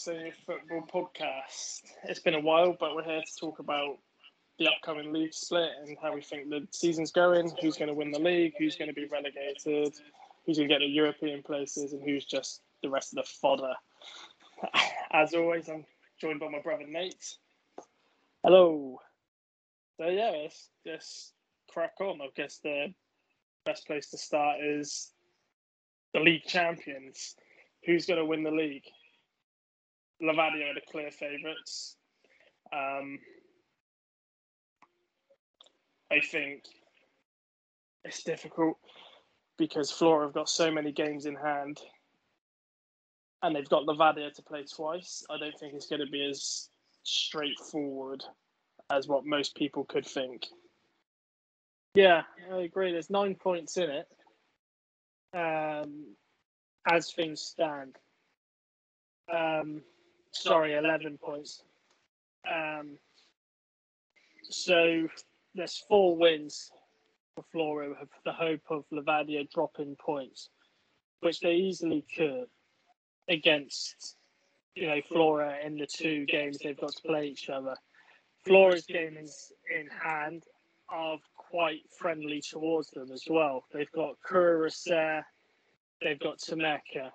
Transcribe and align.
Estonia 0.00 0.32
Football 0.46 0.86
Podcast. 0.90 1.82
It's 2.04 2.20
been 2.20 2.32
a 2.32 2.40
while, 2.40 2.74
but 2.80 2.94
we're 2.94 3.04
here 3.04 3.20
to 3.20 3.36
talk 3.38 3.58
about 3.58 3.98
the 4.58 4.66
upcoming 4.66 5.12
league 5.12 5.34
split 5.34 5.72
and 5.84 5.94
how 6.00 6.14
we 6.14 6.22
think 6.22 6.48
the 6.48 6.66
season's 6.70 7.12
going, 7.12 7.52
who's 7.60 7.76
going 7.76 7.88
to 7.88 7.94
win 7.94 8.10
the 8.10 8.18
league, 8.18 8.54
who's 8.58 8.76
going 8.76 8.88
to 8.88 8.94
be 8.94 9.04
relegated, 9.04 9.92
who's 10.46 10.56
going 10.56 10.68
to 10.68 10.74
get 10.74 10.78
the 10.78 10.86
European 10.86 11.42
places, 11.42 11.92
and 11.92 12.02
who's 12.02 12.24
just 12.24 12.62
the 12.82 12.88
rest 12.88 13.12
of 13.12 13.16
the 13.16 13.30
fodder. 13.42 13.74
As 15.12 15.34
always, 15.34 15.68
I'm 15.68 15.84
joined 16.18 16.40
by 16.40 16.48
my 16.48 16.62
brother 16.62 16.86
Nate. 16.88 17.36
Hello. 18.42 19.00
So, 19.98 20.08
yeah, 20.08 20.30
let's 20.30 20.70
just 20.86 21.34
crack 21.68 21.92
on. 22.00 22.22
I 22.22 22.28
guess 22.34 22.58
the 22.64 22.94
best 23.66 23.86
place 23.86 24.08
to 24.10 24.18
start 24.18 24.60
is 24.62 25.12
the 26.14 26.20
league 26.20 26.44
champions. 26.46 27.36
Who's 27.84 28.06
going 28.06 28.18
to 28.18 28.24
win 28.24 28.44
the 28.44 28.50
league? 28.50 28.86
Levadia 30.22 30.70
are 30.70 30.74
the 30.74 30.82
clear 30.90 31.10
favourites. 31.10 31.96
Um, 32.72 33.18
I 36.12 36.20
think 36.20 36.64
it's 38.04 38.22
difficult 38.22 38.76
because 39.58 39.90
Flora 39.90 40.26
have 40.26 40.34
got 40.34 40.48
so 40.48 40.70
many 40.70 40.92
games 40.92 41.26
in 41.26 41.34
hand 41.34 41.80
and 43.42 43.54
they've 43.54 43.68
got 43.68 43.86
Levadia 43.86 44.32
to 44.34 44.42
play 44.42 44.64
twice. 44.64 45.24
I 45.30 45.38
don't 45.38 45.58
think 45.58 45.74
it's 45.74 45.86
going 45.86 46.04
to 46.04 46.10
be 46.10 46.28
as 46.28 46.68
straightforward 47.02 48.22
as 48.90 49.08
what 49.08 49.24
most 49.24 49.54
people 49.54 49.84
could 49.84 50.06
think. 50.06 50.46
Yeah, 51.94 52.22
I 52.52 52.58
agree. 52.58 52.92
There's 52.92 53.10
nine 53.10 53.34
points 53.34 53.76
in 53.76 53.90
it 53.90 54.06
um, 55.34 56.14
as 56.90 57.12
things 57.12 57.40
stand. 57.40 57.96
Um, 59.32 59.82
sorry, 60.32 60.74
11 60.74 61.18
points. 61.18 61.62
Um, 62.50 62.98
so 64.42 65.08
there's 65.54 65.84
four 65.88 66.16
wins 66.16 66.70
for 67.34 67.44
Flora 67.52 67.94
have 67.98 68.08
the 68.24 68.32
hope 68.32 68.62
of 68.70 68.84
Levadia 68.92 69.48
dropping 69.50 69.96
points, 69.96 70.48
which 71.20 71.40
they 71.40 71.54
easily 71.54 72.04
could 72.16 72.46
against 73.28 74.16
you 74.74 74.86
know 74.88 75.00
Flora 75.08 75.56
in 75.64 75.76
the 75.76 75.86
two 75.86 76.26
games 76.26 76.58
they've 76.58 76.80
got 76.80 76.92
to 76.92 77.02
play 77.02 77.28
each 77.28 77.48
other. 77.48 77.74
Flora's 78.44 78.86
games 78.86 79.52
in 79.74 79.86
hand 79.88 80.44
are 80.88 81.18
quite 81.36 81.82
friendly 81.98 82.40
towards 82.40 82.90
them 82.90 83.10
as 83.12 83.24
well. 83.28 83.64
They've 83.72 83.92
got 83.92 84.16
Kuressaare, 84.28 85.22
they've 86.02 86.18
got 86.18 86.38
Tammeka. 86.38 87.10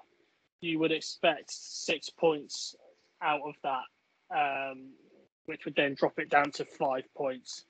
You 0.61 0.79
would 0.79 0.91
expect 0.91 1.51
six 1.51 2.09
points 2.09 2.75
out 3.21 3.41
of 3.45 3.55
that, 3.63 3.85
um, 4.35 4.89
which 5.45 5.65
would 5.65 5.75
then 5.75 5.95
drop 5.95 6.19
it 6.19 6.29
down 6.29 6.51
to 6.51 6.65
five 6.65 7.03
points 7.15 7.65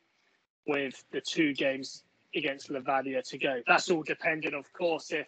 with 0.67 1.03
the 1.11 1.21
two 1.21 1.53
games 1.53 2.03
against 2.35 2.69
Levadia 2.69 3.23
to 3.29 3.37
go. 3.37 3.61
That's 3.67 3.89
all 3.89 4.03
dependent, 4.03 4.55
of 4.55 4.71
course, 4.73 5.11
if 5.11 5.27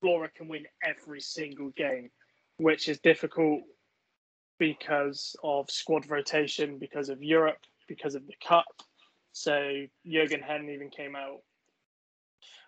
Flora 0.00 0.30
can 0.30 0.48
win 0.48 0.64
every 0.84 1.20
single 1.20 1.70
game, 1.70 2.10
which 2.58 2.88
is 2.88 2.98
difficult 3.00 3.60
because 4.58 5.36
of 5.42 5.70
squad 5.70 6.08
rotation, 6.08 6.78
because 6.78 7.08
of 7.08 7.22
Europe, 7.22 7.58
because 7.88 8.14
of 8.14 8.26
the 8.26 8.34
Cup. 8.46 8.64
So 9.32 9.84
Jurgen 10.06 10.40
Henn 10.40 10.70
even 10.70 10.90
came 10.90 11.14
out 11.14 11.40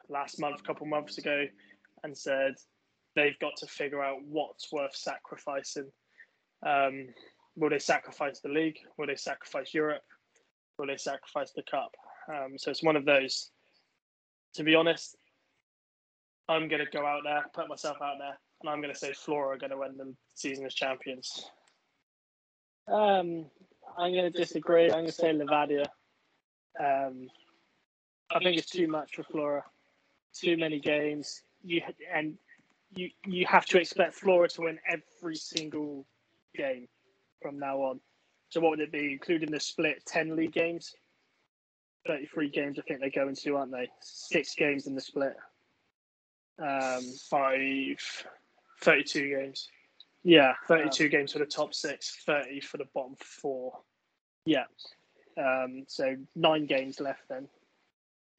last 0.08 0.38
month, 0.40 0.60
a 0.60 0.62
couple 0.62 0.86
months 0.86 1.18
ago, 1.18 1.44
and 2.04 2.16
said 2.16 2.54
they've 3.14 3.38
got 3.38 3.56
to 3.58 3.66
figure 3.66 4.02
out 4.02 4.18
what's 4.26 4.70
worth 4.72 4.94
sacrificing. 4.94 5.90
Um, 6.64 7.08
will 7.56 7.70
they 7.70 7.78
sacrifice 7.78 8.40
the 8.40 8.48
league? 8.48 8.78
Will 8.96 9.06
they 9.06 9.16
sacrifice 9.16 9.74
Europe? 9.74 10.02
Will 10.78 10.86
they 10.86 10.96
sacrifice 10.96 11.52
the 11.52 11.62
cup? 11.70 11.92
Um, 12.28 12.56
so 12.56 12.70
it's 12.70 12.82
one 12.82 12.96
of 12.96 13.04
those. 13.04 13.50
To 14.54 14.64
be 14.64 14.74
honest, 14.74 15.16
I'm 16.48 16.68
going 16.68 16.84
to 16.84 16.90
go 16.90 17.06
out 17.06 17.22
there, 17.24 17.44
put 17.54 17.68
myself 17.68 17.98
out 18.02 18.16
there, 18.18 18.38
and 18.62 18.70
I'm 18.70 18.80
going 18.80 18.92
to 18.92 18.98
say 18.98 19.12
Flora 19.12 19.54
are 19.54 19.58
going 19.58 19.70
to 19.70 19.78
win 19.78 19.96
the 19.96 20.14
season 20.34 20.64
as 20.64 20.74
champions. 20.74 21.50
Um, 22.90 23.46
I'm 23.98 24.12
going 24.12 24.30
to 24.32 24.38
disagree. 24.38 24.86
I'm 24.86 24.90
going 24.90 25.06
to 25.06 25.12
say 25.12 25.32
Levadia. 25.32 25.84
Um, 26.80 27.28
I 28.30 28.38
think 28.38 28.56
it's 28.56 28.70
too 28.70 28.88
much 28.88 29.16
for 29.16 29.24
Flora. 29.24 29.64
Too 30.34 30.56
many 30.56 30.80
games. 30.80 31.42
You 31.62 31.82
and 32.14 32.38
you 32.94 33.10
you 33.26 33.46
have 33.46 33.66
to 33.66 33.80
expect 33.80 34.14
Flora 34.14 34.48
to 34.50 34.62
win 34.62 34.78
every 34.88 35.34
single 35.36 36.06
game 36.56 36.88
from 37.40 37.58
now 37.58 37.78
on. 37.78 38.00
So 38.50 38.60
what 38.60 38.70
would 38.70 38.80
it 38.80 38.92
be, 38.92 39.12
including 39.12 39.50
the 39.50 39.60
split? 39.60 40.04
Ten 40.06 40.34
league 40.36 40.52
games, 40.52 40.94
thirty-three 42.06 42.50
games. 42.50 42.78
I 42.78 42.82
think 42.82 43.00
they 43.00 43.10
go 43.10 43.28
into, 43.28 43.56
aren't 43.56 43.72
they? 43.72 43.88
Six 44.00 44.54
games 44.54 44.86
in 44.86 44.94
the 44.94 45.00
split. 45.00 45.36
Um, 46.60 47.04
Five, 47.30 47.98
32 48.82 49.28
games. 49.28 49.68
Yeah, 50.24 50.54
32 50.66 51.04
um, 51.04 51.10
games 51.10 51.32
for 51.32 51.38
the 51.38 51.46
top 51.46 51.72
six, 51.72 52.22
30 52.26 52.60
for 52.60 52.76
the 52.78 52.86
bottom 52.94 53.14
four. 53.20 53.78
Yeah. 54.44 54.64
Um, 55.36 55.84
so 55.86 56.16
nine 56.34 56.66
games 56.66 57.00
left 57.00 57.22
then. 57.28 57.48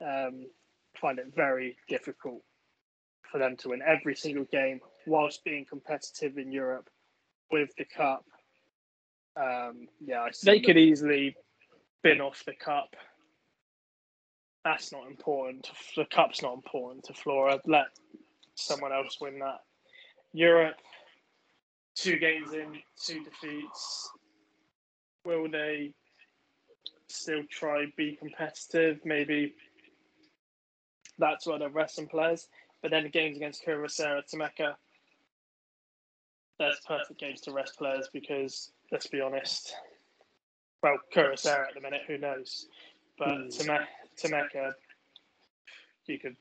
Um, 0.02 0.48
find 1.00 1.20
it 1.20 1.34
very 1.34 1.78
difficult 1.88 2.42
for 3.32 3.38
them 3.38 3.56
to 3.58 3.70
win 3.70 3.82
every 3.86 4.16
single 4.16 4.46
game 4.46 4.80
whilst 5.06 5.44
being 5.44 5.66
competitive 5.66 6.38
in 6.38 6.52
Europe 6.52 6.90
with 7.52 7.70
the 7.78 7.86
cup 7.86 8.26
um, 9.40 9.88
yeah, 10.06 10.28
they 10.44 10.60
could 10.60 10.78
easily 10.78 11.36
bin 12.04 12.20
off 12.20 12.44
the 12.46 12.54
cup. 12.54 12.96
That's 14.66 14.92
not 14.92 15.08
important. 15.08 15.70
The 15.96 16.06
cup's 16.06 16.42
not 16.42 16.54
important 16.54 17.06
to 17.06 17.14
Flora. 17.14 17.60
Let 17.66 17.88
someone 18.56 18.92
else 18.92 19.18
win 19.22 19.40
that. 19.40 19.60
Europe, 20.34 20.76
two 21.96 22.18
games 22.18 22.54
in, 22.54 22.80
two 23.02 23.24
defeats. 23.24 24.10
Will 25.26 25.50
they 25.50 25.94
still 27.08 27.44
try 27.50 27.86
be 27.96 28.18
competitive? 28.18 29.00
Maybe 29.06 29.54
that's 31.18 31.48
why 31.48 31.58
they're 31.58 31.70
resting 31.70 32.08
players. 32.08 32.48
But 32.82 32.92
then 32.92 33.04
the 33.04 33.10
games 33.10 33.38
against 33.38 33.66
Kuressaare, 33.66 34.22
Tammeka, 34.30 34.76
that's 36.60 36.82
perfect 36.86 37.20
games 37.20 37.42
to 37.42 37.52
rest 37.52 37.78
players 37.78 38.10
because 38.12 38.72
let's 38.92 39.08
be 39.08 39.22
honest. 39.22 39.76
Well, 40.84 40.98
Kuressaare 41.14 41.68
at 41.68 41.74
the 41.74 41.82
minute, 41.82 42.02
who 42.08 42.18
knows? 42.18 42.68
But 43.18 43.30
mm. 43.30 43.86
Tammeka, 44.22 44.74
you 46.08 46.20
could 46.20 46.36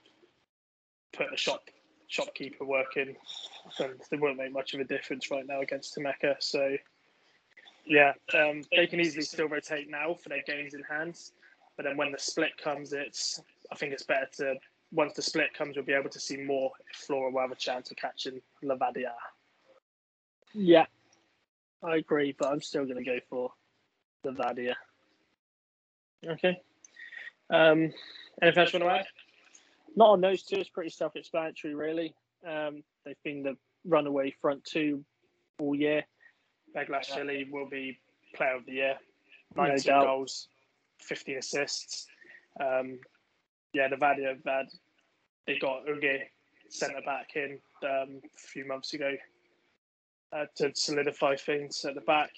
put 1.13 1.33
a 1.33 1.37
shop 1.37 1.63
shopkeeper 2.07 2.65
working, 2.65 3.15
and 3.79 3.95
it 4.11 4.21
won't 4.21 4.39
make 4.39 4.53
much 4.53 4.75
of 4.75 4.81
a 4.81 4.85
difference 4.85 5.31
right 5.31 5.47
now 5.47 5.61
against 5.61 5.97
Tammeka. 5.97 6.37
So, 6.41 6.77
yeah, 7.85 8.13
um, 8.35 8.63
they 8.75 8.87
can 8.87 9.01
easily 9.01 9.23
still 9.23 9.49
rotate 9.49 9.91
now 9.91 10.15
for 10.15 10.29
their 10.29 10.43
games 10.47 10.75
in 10.75 10.83
hand. 10.85 11.19
But 11.77 11.85
then 11.85 11.97
when 11.97 12.13
the 12.13 12.19
split 12.19 12.57
comes, 12.63 12.93
it's 12.93 13.41
I 13.71 13.77
think 13.77 13.93
it's 13.93 14.05
better 14.05 14.29
to 14.39 14.55
once 14.93 15.15
the 15.15 15.23
split 15.23 15.53
comes, 15.55 15.77
we'll 15.77 15.85
be 15.85 15.93
able 15.93 16.11
to 16.11 16.21
see 16.21 16.37
more 16.37 16.71
if 16.91 16.97
Flora 16.97 17.31
will 17.31 17.41
have 17.41 17.53
a 17.53 17.57
chance 17.57 17.91
of 17.91 17.97
catching 17.97 18.41
Levadia. 18.65 19.13
Yeah, 20.55 20.87
I 21.83 21.97
agree, 21.97 22.35
but 22.39 22.49
I'm 22.49 22.61
still 22.61 22.85
going 22.85 22.97
to 22.97 23.05
go 23.05 23.19
for 23.29 23.51
Levadia. 24.27 24.75
Okay. 26.27 26.61
Um, 27.51 27.93
anything 28.43 28.63
else 28.63 28.73
you 28.73 28.81
want 28.81 28.91
to 28.91 29.01
add? 29.01 29.07
Not 29.97 30.11
on 30.11 30.21
those 30.21 30.43
two. 30.43 30.57
It's 30.57 30.69
pretty 30.69 30.91
self-explanatory, 30.91 31.75
really. 31.75 32.15
Um, 32.47 32.83
they've 33.05 33.23
been 33.25 33.43
the 33.43 33.57
runaway 33.85 34.35
front 34.41 34.65
two 34.65 35.05
all 35.59 35.75
year. 35.75 36.05
Beglarishvili 36.77 37.51
will 37.51 37.69
be 37.69 37.99
player 38.35 38.57
of 38.57 38.67
the 38.67 38.73
year. 38.73 38.95
19 39.57 39.93
no 39.93 40.05
goals, 40.05 40.49
50 41.01 41.35
assists. 41.37 42.07
Um, 42.61 42.99
yeah, 43.73 43.89
Levadia 43.89 44.29
have 44.29 44.45
had, 44.45 44.67
they 45.47 45.59
got 45.59 45.87
Uge 45.87 46.23
centre 46.69 47.01
back 47.05 47.31
in 47.35 47.59
um, 47.83 48.21
a 48.23 48.39
few 48.39 48.67
months 48.67 48.93
ago 48.93 49.15
uh, 50.33 50.45
to 50.57 50.71
solidify 50.75 51.37
things 51.37 51.85
at 51.85 51.95
the 51.95 52.01
back. 52.03 52.31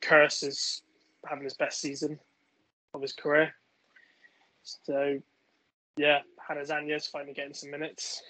Curse 0.00 0.42
is 0.42 0.82
having 1.26 1.44
his 1.44 1.54
best 1.54 1.80
season 1.80 2.18
of 2.94 3.02
his 3.02 3.12
career. 3.12 3.52
So, 4.62 5.18
yeah, 5.96 6.20
Hannes 6.46 6.70
Anja's 6.70 7.06
finally 7.06 7.32
getting 7.32 7.54
some 7.54 7.70
minutes, 7.70 8.22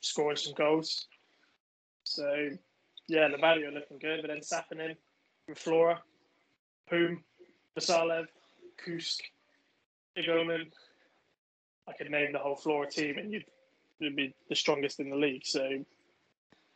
scoring 0.00 0.36
some 0.36 0.54
goals. 0.54 1.06
So, 2.04 2.50
yeah, 3.08 3.28
Levadia 3.28 3.68
are 3.68 3.72
looking 3.72 3.98
good, 3.98 4.20
but 4.22 4.28
then 4.28 4.96
with 5.48 5.58
Flora, 5.58 6.00
Poom, 6.90 7.22
Vassiljev, 7.78 8.26
Kuusk, 8.84 9.20
Igonen. 10.18 10.70
I 11.88 11.92
could 11.92 12.10
name 12.10 12.32
the 12.32 12.38
whole 12.38 12.56
Flora 12.56 12.90
team 12.90 13.18
and 13.18 13.32
you'd, 13.32 13.44
you'd 14.00 14.16
be 14.16 14.34
the 14.48 14.56
strongest 14.56 14.98
in 14.98 15.10
the 15.10 15.16
league. 15.16 15.44
So, 15.44 15.84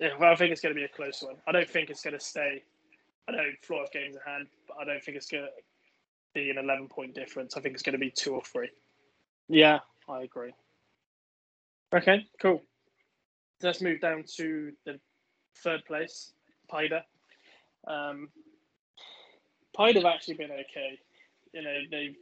Yeah, 0.00 0.08
well, 0.18 0.32
I 0.32 0.36
think 0.36 0.50
it's 0.50 0.62
going 0.62 0.74
to 0.74 0.78
be 0.78 0.84
a 0.84 0.88
close 0.88 1.22
one. 1.22 1.36
I 1.46 1.52
don't 1.52 1.68
think 1.68 1.90
it's 1.90 2.02
going 2.02 2.18
to 2.18 2.24
stay. 2.24 2.62
I 3.28 3.32
know 3.32 3.44
Flora 3.62 3.82
have 3.84 3.92
games 3.92 4.16
in 4.16 4.32
hand, 4.32 4.46
but 4.66 4.78
I 4.80 4.84
don't 4.86 5.04
think 5.04 5.18
it's 5.18 5.30
going 5.30 5.44
to 5.44 5.50
be 6.34 6.48
an 6.50 6.56
11 6.56 6.88
point 6.88 7.14
difference. 7.14 7.56
I 7.56 7.60
think 7.60 7.74
it's 7.74 7.82
going 7.82 7.92
to 7.92 7.98
be 7.98 8.10
two 8.10 8.34
or 8.34 8.42
three. 8.42 8.70
Yeah, 9.48 9.80
I 10.08 10.22
agree. 10.22 10.54
Okay, 11.94 12.26
cool. 12.40 12.62
Let's 13.62 13.82
move 13.82 14.00
down 14.00 14.24
to 14.36 14.72
the 14.86 14.98
third 15.58 15.84
place, 15.84 16.32
Paide. 16.72 17.02
Um, 17.86 18.30
Paide 19.76 19.96
have 19.96 20.06
actually 20.06 20.34
been 20.34 20.50
okay. 20.50 20.98
You 21.52 21.62
know, 21.62 21.78
they've 21.90 22.16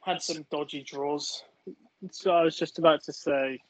had 0.00 0.20
some 0.20 0.44
dodgy 0.50 0.82
draws. 0.82 1.42
So 2.10 2.32
I 2.32 2.42
was 2.42 2.56
just 2.56 2.78
about 2.78 3.02
to 3.04 3.12
say, 3.12 3.60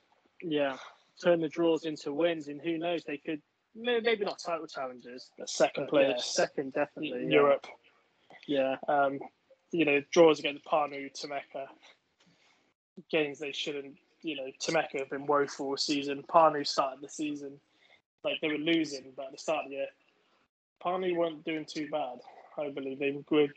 yeah, 0.43 0.77
turn 1.23 1.41
the 1.41 1.49
draws 1.49 1.85
into 1.85 2.13
wins, 2.13 2.49
and 2.49 2.61
who 2.61 2.79
knows, 2.79 3.05
they 3.05 3.19
could 3.19 3.43
maybe 3.75 4.25
not 4.25 4.39
title 4.39 4.67
challenges, 4.67 5.31
but 5.39 5.49
second 5.49 5.89
place, 5.89 6.15
yeah, 6.17 6.23
second 6.23 6.73
definitely. 6.73 7.23
in 7.23 7.31
yeah. 7.31 7.39
Europe. 7.39 7.67
Yeah, 8.47 8.77
Um, 8.89 9.19
you 9.71 9.85
know, 9.85 10.03
draws 10.11 10.39
against 10.39 10.65
Parnu, 10.65 11.11
Tammeka, 11.13 11.67
games 13.11 13.39
they 13.39 13.53
shouldn't. 13.53 13.97
You 14.23 14.37
know, 14.37 14.51
Tammeka 14.61 14.99
have 15.01 15.11
been 15.11 15.27
woeful 15.27 15.67
all 15.67 15.77
season. 15.77 16.23
Parnu 16.29 16.65
started 16.65 17.01
the 17.03 17.09
season 17.09 17.59
like 18.25 18.41
they 18.41 18.49
were 18.49 18.59
losing, 18.59 19.13
but 19.17 19.27
at 19.27 19.33
the 19.33 19.39
start 19.39 19.65
of 19.65 19.71
the 19.71 19.77
year, 19.77 19.87
Parnu 20.81 21.15
weren't 21.15 21.45
doing 21.45 21.65
too 21.65 21.89
bad. 21.91 22.19
I 22.59 22.71
believe 22.71 22.99
they 22.99 23.23
were 23.31 23.49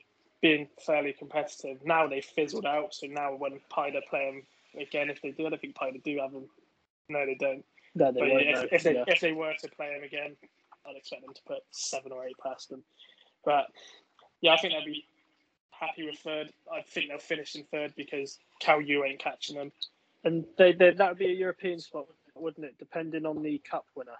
being 0.41 0.67
fairly 0.85 1.13
competitive. 1.13 1.83
Now 1.83 2.07
they 2.07 2.21
fizzled 2.21 2.65
out. 2.65 2.93
So 2.93 3.07
now 3.07 3.35
when 3.35 3.59
Paide 3.73 4.01
play 4.09 4.25
them 4.25 4.81
again, 4.81 5.09
if 5.09 5.21
they 5.21 5.31
do, 5.31 5.47
I 5.47 5.49
don't 5.49 5.61
think 5.61 5.75
Paide 5.75 6.01
do 6.03 6.17
have 6.21 6.31
them. 6.31 6.45
No, 7.09 7.25
they 7.25 7.35
don't. 7.35 7.63
no, 7.95 8.11
they 8.11 8.19
But 8.19 8.29
won't, 8.29 8.45
yeah, 8.45 8.51
no. 8.51 8.61
if, 8.61 8.73
if 8.73 8.83
they 8.83 8.93
yeah. 8.95 9.03
if 9.07 9.19
they 9.19 9.31
were 9.31 9.53
to 9.61 9.69
play 9.69 9.93
them 9.93 10.03
again, 10.03 10.35
I'd 10.87 10.95
expect 10.95 11.21
them 11.23 11.33
to 11.33 11.41
put 11.47 11.59
seven 11.71 12.11
or 12.11 12.25
eight 12.25 12.37
past 12.43 12.69
them. 12.69 12.83
But 13.43 13.67
yeah, 14.41 14.53
I 14.53 14.57
think 14.57 14.73
they'll 14.73 14.85
be 14.85 15.05
happy 15.71 16.05
with 16.05 16.19
third. 16.19 16.51
I 16.71 16.81
think 16.81 17.09
they'll 17.09 17.19
finish 17.19 17.55
in 17.55 17.63
third 17.65 17.93
because 17.95 18.39
Kalju 18.63 19.05
ain't 19.07 19.19
catching 19.19 19.55
them. 19.57 19.71
and 20.23 20.45
they, 20.57 20.73
they 20.73 20.91
that 20.91 21.09
would 21.09 21.17
be 21.19 21.27
a 21.31 21.35
European 21.35 21.79
spot, 21.79 22.05
wouldn't 22.35 22.65
it? 22.65 22.75
Depending 22.79 23.25
on 23.25 23.41
the 23.43 23.61
cup 23.69 23.85
winner. 23.95 24.17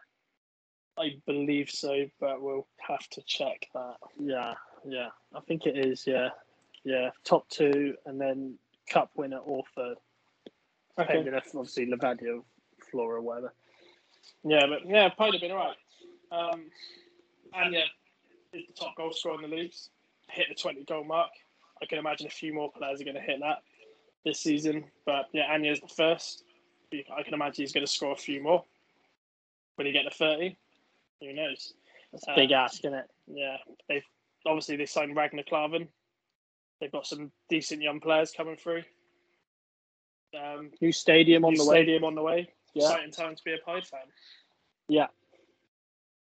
I 0.97 1.17
believe 1.25 1.69
so, 1.69 2.05
but 2.21 2.41
we'll 2.41 2.67
have 2.87 3.07
to 3.09 3.21
check 3.23 3.67
that. 3.73 3.95
Yeah, 4.19 4.53
yeah, 4.87 5.09
I 5.35 5.41
think 5.41 5.65
it 5.65 5.77
is. 5.77 6.05
Yeah, 6.07 6.29
yeah, 6.85 7.09
top 7.25 7.49
two, 7.49 7.95
and 8.05 8.19
then 8.21 8.57
cup 8.89 9.11
winner 9.17 9.39
or 9.39 9.63
third. 9.75 9.97
Okay. 10.97 11.07
Depending 11.07 11.33
if 11.33 11.47
obviously 11.53 11.87
Levadia, 11.87 12.41
Flora, 12.95 13.21
whatever. 13.21 13.53
Yeah, 14.45 14.67
but 14.67 14.87
yeah, 14.87 15.09
have 15.09 15.41
been 15.41 15.51
alright. 15.51 15.75
Um, 16.31 16.71
and 17.53 17.73
yeah, 17.73 17.83
is 18.53 18.67
the 18.67 18.73
top 18.73 18.95
goal 18.95 19.11
scorer 19.11 19.43
in 19.43 19.49
the 19.49 19.53
league. 19.53 19.73
Hit 20.29 20.45
the 20.47 20.55
20 20.55 20.85
goal 20.85 21.03
mark. 21.03 21.29
I 21.81 21.85
can 21.87 21.99
imagine 21.99 22.25
a 22.27 22.29
few 22.29 22.53
more 22.53 22.71
players 22.71 23.01
are 23.01 23.03
going 23.03 23.17
to 23.17 23.21
hit 23.21 23.41
that 23.41 23.63
this 24.23 24.39
season. 24.39 24.85
But 25.05 25.25
yeah, 25.33 25.53
Anya's 25.53 25.81
the 25.81 25.89
first. 25.89 26.43
I 26.93 27.23
can 27.23 27.33
imagine 27.33 27.63
he's 27.63 27.73
going 27.73 27.85
to 27.85 27.91
score 27.91 28.13
a 28.13 28.15
few 28.15 28.41
more. 28.41 28.63
When 29.75 29.85
he 29.85 29.91
get 29.91 30.03
to 30.03 30.09
30, 30.09 30.55
who 31.19 31.33
knows? 31.33 31.73
That's 32.13 32.25
a 32.29 32.35
big 32.35 32.53
ask, 32.53 32.79
isn't 32.79 32.93
it? 32.93 33.09
Yeah, 33.27 33.57
they've 33.89 34.05
obviously 34.45 34.77
they 34.77 34.85
signed 34.85 35.17
Ragnar 35.17 35.43
Klavan. 35.43 35.89
They've 36.79 36.91
got 36.91 37.05
some 37.05 37.31
decent 37.49 37.81
young 37.81 37.99
players 37.99 38.31
coming 38.31 38.55
through. 38.55 38.83
Um, 40.33 40.71
New 40.79 40.93
stadium 40.93 41.43
on 41.43 41.53
new 41.53 41.57
the 41.57 41.69
way. 41.69 41.75
stadium 41.75 42.05
on 42.05 42.15
the 42.15 42.21
way. 42.21 42.47
Yeah. 42.75 42.89
Exciting 42.89 43.11
time 43.11 43.35
to 43.35 43.43
be 43.43 43.53
a 43.53 43.57
Paide 43.65 43.87
fan. 43.87 44.01
Yeah. 44.87 45.07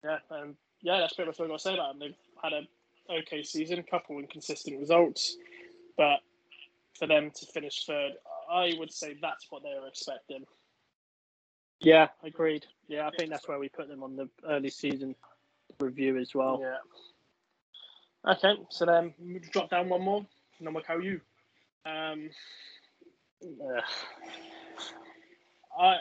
Yeah, 0.04 0.18
um, 0.32 0.56
yeah, 0.82 1.00
that's 1.00 1.14
pretty 1.14 1.28
much 1.28 1.38
what 1.38 1.46
I've 1.46 1.52
got 1.52 1.60
to 1.60 1.64
say 1.64 1.74
about 1.74 1.92
them. 1.92 2.00
They've 2.00 2.16
had 2.42 2.54
a 2.54 3.14
okay 3.20 3.44
season, 3.44 3.84
couple 3.84 4.18
inconsistent 4.18 4.80
results, 4.80 5.36
but 5.98 6.20
for 6.98 7.06
them 7.08 7.32
to 7.32 7.46
finish 7.48 7.86
third, 7.86 8.14
I 8.50 8.74
would 8.80 8.94
say 8.94 9.18
that's 9.22 9.48
what 9.50 9.64
they 9.64 9.78
were 9.80 9.88
expecting. 9.88 10.46
Yeah, 11.82 12.08
agreed. 12.24 12.66
Yeah, 12.88 13.08
I 13.08 13.12
think 13.12 13.30
that's 13.30 13.48
where 13.48 13.60
we 13.60 13.68
put 13.68 13.90
them 13.90 14.04
on 14.04 14.16
the 14.16 14.30
early 14.48 14.70
season 14.70 15.16
review 15.80 16.18
as 16.18 16.34
well. 16.34 16.60
Yeah. 16.62 18.32
Okay, 18.34 18.56
so 18.70 18.86
then 18.86 19.14
we 19.22 19.40
drop 19.40 19.70
down 19.70 19.90
one 19.90 20.02
more. 20.02 20.26
Nõmme 20.62 20.84
Kalju. 20.86 21.20
Um, 21.86 22.30
Uh, 23.42 23.82
I, 25.80 25.96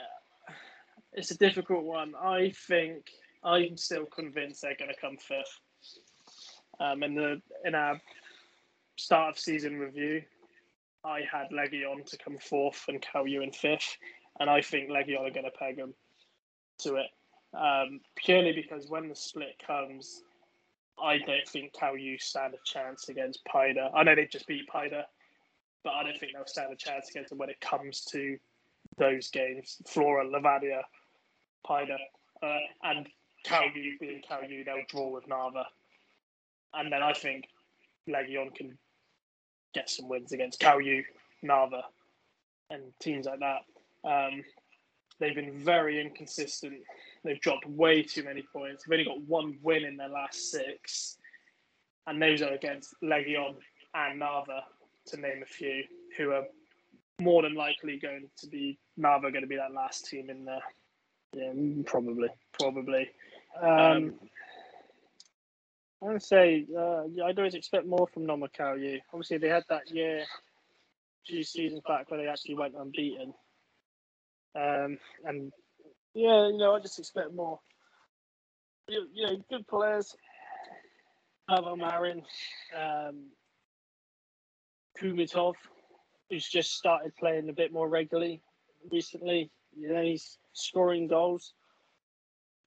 it's 1.12 1.30
a 1.30 1.36
difficult 1.36 1.84
one. 1.84 2.14
I 2.14 2.52
think 2.68 3.06
I'm 3.42 3.76
still 3.76 4.06
convinced 4.06 4.62
they're 4.62 4.76
going 4.78 4.92
to 4.92 5.00
come 5.00 5.16
fifth. 5.16 5.60
Um, 6.80 7.02
in 7.02 7.14
the 7.14 7.40
in 7.64 7.74
our 7.74 8.00
start 8.96 9.30
of 9.30 9.38
season 9.38 9.78
review, 9.78 10.22
I 11.04 11.20
had 11.30 11.50
Legion 11.50 12.04
to 12.06 12.18
come 12.18 12.38
fourth 12.38 12.84
and 12.88 13.02
Kalju 13.02 13.42
in 13.42 13.52
fifth, 13.52 13.96
and 14.38 14.48
I 14.48 14.60
think 14.60 14.90
Legion 14.90 15.24
are 15.24 15.30
going 15.30 15.44
to 15.44 15.58
peg 15.58 15.76
them 15.76 15.94
to 16.80 16.96
it 16.96 17.06
um, 17.54 18.00
purely 18.16 18.52
because 18.52 18.88
when 18.88 19.08
the 19.08 19.14
split 19.14 19.60
comes, 19.64 20.22
I 21.00 21.18
don't 21.18 21.46
think 21.48 21.72
Kalju 21.72 22.20
stand 22.20 22.54
a 22.54 22.58
chance 22.64 23.08
against 23.08 23.44
Paide. 23.44 23.78
I 23.78 24.02
know 24.02 24.14
they 24.14 24.26
just 24.26 24.46
beat 24.46 24.68
Paide, 24.68 25.04
but 25.84 25.90
I 25.90 26.02
don't 26.02 26.18
think 26.18 26.32
they'll 26.34 26.46
stand 26.46 26.72
a 26.72 26.76
chance 26.76 27.10
against 27.10 27.30
them 27.30 27.38
when 27.38 27.50
it 27.50 27.60
comes 27.60 28.04
to 28.12 28.36
those 28.96 29.28
games. 29.30 29.76
Flora, 29.86 30.26
Levadia, 30.26 30.82
Paide, 31.66 31.98
uh, 32.42 32.58
and 32.82 33.08
Kalju 33.46 33.98
being 34.00 34.22
Kalju, 34.28 34.64
they'll 34.64 34.84
draw 34.88 35.08
with 35.08 35.28
Narva. 35.28 35.66
And 36.74 36.92
then 36.92 37.02
I 37.02 37.12
think 37.12 37.44
Legion 38.06 38.50
can 38.54 38.78
get 39.74 39.88
some 39.90 40.08
wins 40.08 40.32
against 40.32 40.60
Kalju, 40.60 41.02
Narva, 41.42 41.82
and 42.70 42.82
teams 43.00 43.26
like 43.26 43.40
that. 43.40 43.62
Um, 44.04 44.42
they've 45.18 45.34
been 45.34 45.58
very 45.58 46.00
inconsistent. 46.00 46.80
They've 47.24 47.40
dropped 47.40 47.66
way 47.66 48.02
too 48.02 48.22
many 48.22 48.42
points. 48.42 48.84
They've 48.84 48.98
only 48.98 49.04
got 49.04 49.22
one 49.22 49.58
win 49.62 49.84
in 49.84 49.96
their 49.96 50.08
last 50.08 50.50
six, 50.50 51.16
and 52.06 52.20
those 52.20 52.42
are 52.42 52.52
against 52.52 52.94
Legion 53.02 53.56
and 53.94 54.18
Narva, 54.18 54.64
to 55.06 55.16
name 55.16 55.42
a 55.42 55.46
few, 55.46 55.84
who 56.16 56.32
are 56.32 56.44
more 57.20 57.42
than 57.42 57.54
likely 57.54 57.98
going 57.98 58.28
to 58.36 58.46
be 58.46 58.78
Narva 58.96 59.30
going 59.30 59.42
to 59.42 59.48
be 59.48 59.56
that 59.56 59.72
last 59.72 60.06
team 60.06 60.30
in 60.30 60.44
there, 60.44 60.62
yeah, 61.34 61.52
probably. 61.86 62.28
probably. 62.58 63.10
Um, 63.60 63.68
Um, 63.70 64.14
I 66.00 66.12
would 66.12 66.22
say 66.22 66.64
uh, 66.76 67.02
I'd 67.24 67.38
always 67.38 67.54
expect 67.54 67.86
more 67.86 68.06
from 68.12 68.26
Nõmme 68.26 68.48
Kalju. 68.56 69.00
Obviously, 69.12 69.38
they 69.38 69.48
had 69.48 69.64
that 69.68 69.90
year, 69.90 70.24
few 71.26 71.42
seasons 71.42 71.80
back, 71.86 72.10
where 72.10 72.20
they 72.20 72.28
actually 72.28 72.54
went 72.54 72.76
unbeaten. 72.76 73.34
Um, 74.54 74.98
and 75.24 75.52
yeah, 76.14 76.48
you 76.48 76.58
know, 76.58 76.76
I 76.76 76.80
just 76.80 76.98
expect 76.98 77.34
more. 77.34 77.58
You, 78.88 79.08
you 79.12 79.26
know, 79.26 79.44
good 79.50 79.66
players. 79.66 80.14
Pavel 81.48 81.76
Marin, 81.76 82.22
um, 82.78 83.30
Kumitov, 85.00 85.54
who's 86.28 86.46
just 86.46 86.74
started 86.74 87.16
playing 87.16 87.48
a 87.48 87.54
bit 87.54 87.72
more 87.72 87.88
regularly 87.88 88.42
recently. 88.92 89.50
You 89.76 89.92
know, 89.92 90.02
he's 90.02 90.38
scoring 90.52 91.06
goals. 91.06 91.52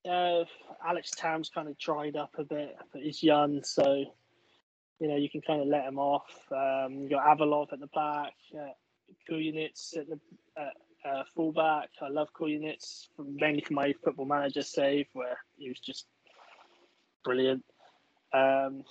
Uh, 0.08 0.44
Alex 0.84 1.10
Tamm's 1.12 1.48
kind 1.48 1.68
of 1.68 1.78
dried 1.78 2.16
up 2.16 2.34
a 2.38 2.44
bit, 2.44 2.76
but 2.92 3.02
he's 3.02 3.22
young, 3.22 3.62
so 3.62 4.04
you 4.98 5.08
know 5.08 5.16
you 5.16 5.30
can 5.30 5.40
kind 5.42 5.60
of 5.60 5.68
let 5.68 5.84
him 5.84 5.98
off. 5.98 6.30
Um, 6.50 7.02
you 7.02 7.08
got 7.10 7.24
Avalov 7.24 7.72
at 7.72 7.80
the 7.80 7.86
back, 7.88 8.34
uh, 8.54 8.72
Kuyanits 9.30 9.96
at 9.96 10.08
the 10.08 10.18
uh, 10.60 11.08
uh, 11.08 11.22
fullback. 11.34 11.90
I 12.00 12.08
love 12.08 12.28
from, 12.34 13.36
mainly 13.36 13.62
from 13.62 13.76
my 13.76 13.94
Football 14.04 14.26
Manager 14.26 14.62
save, 14.62 15.06
where 15.12 15.38
he 15.56 15.68
was 15.68 15.78
just 15.78 16.06
brilliant. 17.24 17.64
Um, 18.32 18.84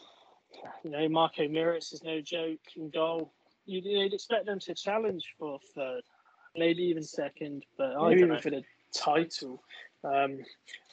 you 0.84 0.92
know, 0.92 1.08
Marko 1.10 1.44
Meerits 1.44 1.94
is 1.94 2.04
no 2.04 2.22
joke 2.22 2.60
in 2.76 2.90
goal. 2.90 3.34
You'd, 3.66 3.86
you'd 3.86 4.14
expect 4.14 4.46
them 4.46 4.60
to 4.60 4.74
challenge 4.74 5.26
for 5.38 5.60
third, 5.76 6.04
maybe 6.56 6.84
even 6.84 7.04
second, 7.04 7.66
but 7.78 7.92
I 7.92 7.94
don't 7.94 8.14
even 8.14 8.30
know. 8.30 8.40
for 8.40 8.50
the 8.50 8.64
title. 8.96 9.64
Um, 10.04 10.40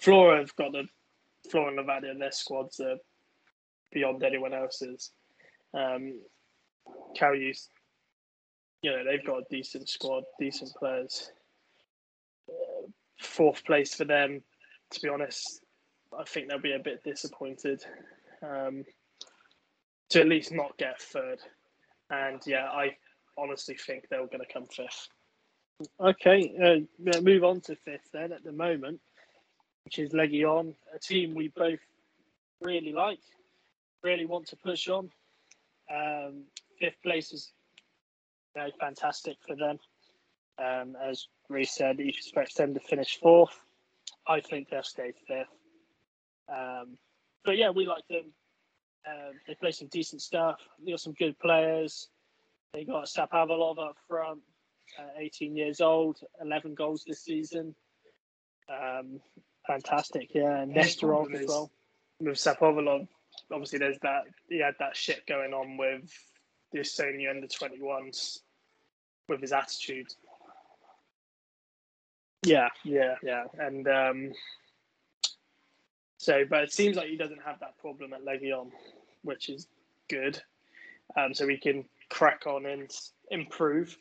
Flora 0.01 0.39
have 0.39 0.55
got 0.57 0.73
the 0.73 0.85
Flora 1.51 1.69
and 1.69 1.79
Levadia 1.79 2.11
and 2.11 2.21
their 2.21 2.33
squads 2.33 2.81
are 2.81 2.97
beyond 3.93 4.23
anyone 4.23 4.53
else's. 4.55 5.11
Um, 5.75 6.21
Kalju's, 7.19 7.69
you 8.83 8.91
know, 8.91 9.05
they've 9.05 9.25
got 9.25 9.39
a 9.39 9.45
decent 9.51 9.89
squad, 9.89 10.25
decent 10.39 10.75
players. 10.75 11.31
Uh, 12.49 12.89
fourth 13.19 13.65
place 13.65 13.95
for 13.95 14.05
them, 14.05 14.43
to 14.91 15.01
be 15.01 15.09
honest, 15.09 15.61
I 16.19 16.25
think 16.25 16.49
they'll 16.49 16.59
be 16.59 16.73
a 16.73 16.79
bit 16.79 17.05
disappointed 17.05 17.85
um, 18.43 18.85
to 20.11 20.21
at 20.21 20.29
least 20.29 20.53
not 20.53 20.77
get 20.79 21.01
third. 21.01 21.39
And 22.11 22.41
yeah, 22.47 22.67
I 22.67 22.97
honestly 23.37 23.77
think 23.77 24.09
they're 24.09 24.27
going 24.27 24.41
to 24.41 24.53
come 24.53 24.67
fifth. 24.67 25.09
Okay, 26.01 26.87
uh, 26.99 27.21
move 27.23 27.45
on 27.45 27.61
to 27.63 27.77
fifth 27.77 28.11
then 28.13 28.33
at 28.33 28.45
the 28.45 28.53
moment. 28.53 29.01
which 29.85 30.01
is 30.01 30.13
Legion, 30.13 30.75
a 30.95 30.99
team 30.99 31.35
we 31.35 31.49
both 31.49 31.81
really 32.63 32.93
like, 32.93 33.21
really 34.05 34.27
want 34.27 34.49
to 34.49 34.57
push 34.57 34.89
on. 34.89 35.11
Um, 35.95 36.45
fifth 36.81 37.03
place 37.03 37.33
is 37.33 37.53
you 38.57 38.63
know, 38.63 38.71
fantastic 38.81 39.37
for 39.47 39.57
them. 39.57 39.79
Um, 40.59 40.97
as 41.03 41.29
Reese 41.49 41.73
said, 41.77 41.99
he 42.01 42.09
expect 42.11 42.57
them 42.57 42.75
to 42.75 42.81
finish 42.81 43.19
fourth. 43.21 43.59
I 44.27 44.41
think 44.41 44.71
they'll 44.71 44.83
stay 44.83 45.13
fifth. 45.29 45.49
Um, 46.49 46.99
but 47.45 47.57
yeah, 47.59 47.71
we 47.71 47.87
like 47.87 48.07
them. 48.09 48.33
Uh, 49.09 49.33
they 49.47 49.55
play 49.55 49.73
some 49.73 49.89
decent 49.89 50.23
stuff. 50.23 50.61
They 50.85 50.93
got 50.93 51.01
some 51.01 51.15
good 51.15 51.39
players. 51.39 52.09
They 52.75 52.85
got 52.85 53.07
Shapovalov 53.07 53.79
up 53.81 53.97
front, 54.09 54.41
18 55.19 55.57
years 55.57 55.81
old, 55.81 56.19
11 56.41 56.75
goals 56.75 57.05
this 57.07 57.23
season. 57.23 57.75
Um, 58.69 59.21
fantastic, 59.67 60.35
yeah. 60.35 60.61
And 60.61 60.75
Nesterov 60.75 61.35
as 61.35 61.47
well. 61.47 61.71
With 62.21 62.37
Shapovalov, 62.37 63.07
obviously 63.53 63.79
there's 63.79 63.99
that 64.01 64.23
he 64.49 64.61
had 64.61 64.75
that 64.81 64.97
shit 64.97 65.27
going 65.27 65.53
on 65.53 65.77
with 65.77 66.11
the 66.73 66.81
Estonia 66.81 67.31
under 67.31 67.47
21s 67.47 68.41
with 69.29 69.41
his 69.41 69.53
attitude. 69.53 70.09
Yeah, 72.45 72.69
yeah, 72.85 73.15
yeah, 73.23 73.45
and 73.59 73.89
um, 73.89 74.33
so, 76.19 76.45
but 76.49 76.65
it 76.65 76.73
seems 76.73 76.97
like 76.97 77.09
he 77.09 77.17
doesn't 77.17 77.43
have 77.45 77.61
that 77.61 77.79
problem 77.79 78.13
at 78.13 78.25
Legion, 78.25 78.71
which 79.23 79.49
is 79.49 79.67
good. 80.09 80.41
Um, 81.17 81.33
so 81.33 81.47
we 81.47 81.59
can 81.59 81.85
crack 82.11 82.47
on 82.47 82.67
and 82.67 82.91
improve. 83.31 83.97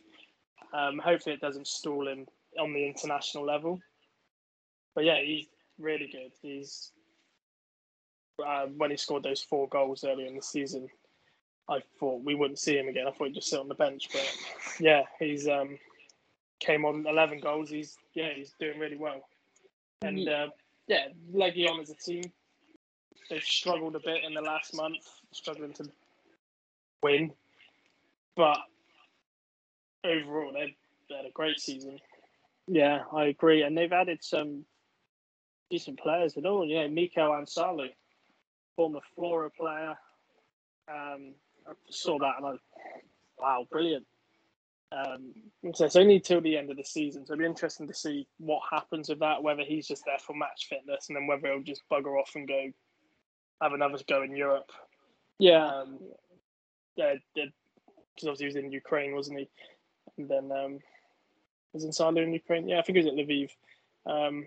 Um, 0.74 1.00
hopefully, 1.00 1.36
it 1.36 1.42
doesn't 1.42 1.68
stall 1.68 2.08
him 2.08 2.28
on 2.60 2.74
the 2.74 2.86
international 2.86 3.46
level. 3.46 3.80
But 4.96 5.06
yeah, 5.06 5.22
he's 5.24 5.48
really 5.80 6.10
good. 6.12 6.32
He's 6.42 6.92
uh, 8.46 8.68
when 8.78 8.92
he 8.92 8.98
scored 8.98 9.24
those 9.24 9.42
four 9.42 9.68
goals 9.68 10.04
earlier 10.04 10.28
in 10.28 10.36
the 10.36 10.42
season, 10.42 10.88
I 11.70 11.80
thought 12.00 12.24
we 12.24 12.36
wouldn't 12.36 12.60
see 12.60 12.78
him 12.78 12.88
again. 12.88 13.08
I 13.08 13.12
thought 13.12 13.28
he'd 13.28 13.36
just 13.36 13.50
sit 13.50 13.60
on 13.60 13.68
the 13.68 13.76
bench. 13.76 14.08
But 14.12 14.38
yeah, 14.80 15.04
he's 15.20 15.48
um, 15.48 15.78
came 16.60 16.86
on 16.86 17.06
11 17.08 17.40
goals. 17.40 17.70
He's 17.70 17.98
yeah, 18.14 18.30
he's 18.36 18.54
doing 18.60 18.80
really 18.80 18.98
well. 18.98 19.22
And 20.02 20.28
uh, 20.28 20.48
yeah, 20.88 21.08
Legion 21.32 21.80
as 21.82 21.90
a 21.90 21.96
team, 21.96 22.24
they've 23.30 23.44
struggled 23.44 23.96
a 23.96 24.00
bit 24.00 24.24
in 24.24 24.34
the 24.34 24.42
last 24.42 24.76
month, 24.76 25.04
struggling 25.32 25.74
to 25.74 25.90
win. 27.04 27.32
But 28.36 28.60
overall, 30.06 30.54
they've 30.54 30.76
had 31.16 31.26
a 31.26 31.32
great 31.34 31.60
season. 31.60 32.00
Yeah, 32.68 33.02
I 33.14 33.26
agree. 33.26 33.64
And 33.64 33.78
they've 33.78 33.92
added 33.94 34.20
some 34.24 34.66
decent 35.70 36.00
players 36.00 36.38
at 36.38 36.46
all. 36.46 36.66
Yeah, 36.66 36.88
Miko 36.88 37.32
Ainsalu, 37.34 37.90
former 38.76 39.00
Flora 39.16 39.50
player. 39.52 39.96
Um, 40.90 41.36
I 41.68 41.74
saw 41.90 42.20
that 42.20 42.36
and 42.38 42.46
I, 42.48 42.54
wow, 43.38 43.66
brilliant. 43.72 44.06
Um, 44.92 45.34
so 45.74 45.86
it's 45.86 45.98
only 45.98 46.20
till 46.20 46.42
the 46.42 46.58
end 46.58 46.72
of 46.72 46.78
the 46.78 46.84
season, 46.84 47.26
so 47.26 47.34
it'll 47.34 47.42
be 47.42 47.46
interesting 47.48 47.88
to 47.88 47.94
see 47.94 48.28
what 48.38 48.62
happens 48.72 49.10
with 49.10 49.20
that. 49.20 49.44
Whether 49.44 49.64
he's 49.64 49.88
just 49.88 50.04
there 50.06 50.20
for 50.20 50.36
match 50.36 50.68
fitness, 50.70 51.08
and 51.10 51.18
then 51.18 51.28
whether 51.28 51.48
he'll 51.48 51.64
just 51.64 51.84
bugger 51.92 52.20
off 52.20 52.32
and 52.36 52.48
go 52.48 52.68
have 53.62 53.74
another 53.74 53.98
go 54.08 54.24
in 54.24 54.36
Europe. 54.36 54.72
Yeah, 55.40 55.66
um, 55.68 56.00
because 56.96 57.20
obviously 58.24 58.46
he 58.46 58.48
was 58.48 58.56
in 58.58 58.72
Ukraine, 58.72 59.16
wasn't 59.16 59.40
he? 59.40 59.50
And 60.18 60.30
then 60.30 60.52
um, 60.52 60.80
was 61.74 61.84
in 61.84 61.92
Salo 61.92 62.22
in 62.22 62.34
Ukraine. 62.34 62.68
Yeah, 62.68 62.80
I 62.80 62.82
think 62.82 62.98
he 62.98 63.04
was 63.04 63.14
at 63.14 63.18
Lviv. 63.18 63.50
Um, 64.06 64.46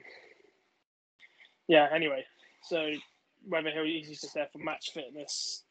yeah. 1.69 1.89
Anyway, 1.95 2.25
so 2.63 2.91
whether 3.49 3.71
he's 3.85 4.21
just 4.21 4.35
there 4.35 4.49
for 4.53 4.59
match 4.59 4.91
fitness 4.93 5.65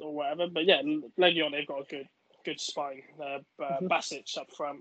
or 0.00 0.14
whatever, 0.14 0.48
but 0.48 0.64
yeah, 0.64 0.82
Legion 1.16 1.52
they've 1.52 1.66
got 1.66 1.82
a 1.82 1.84
good 1.84 2.08
good 2.44 2.60
spine. 2.60 3.02
Uh, 3.20 3.38
uh, 3.62 3.62
mm-hmm. 3.62 3.86
Basic 3.88 4.26
up 4.38 4.50
front. 4.54 4.80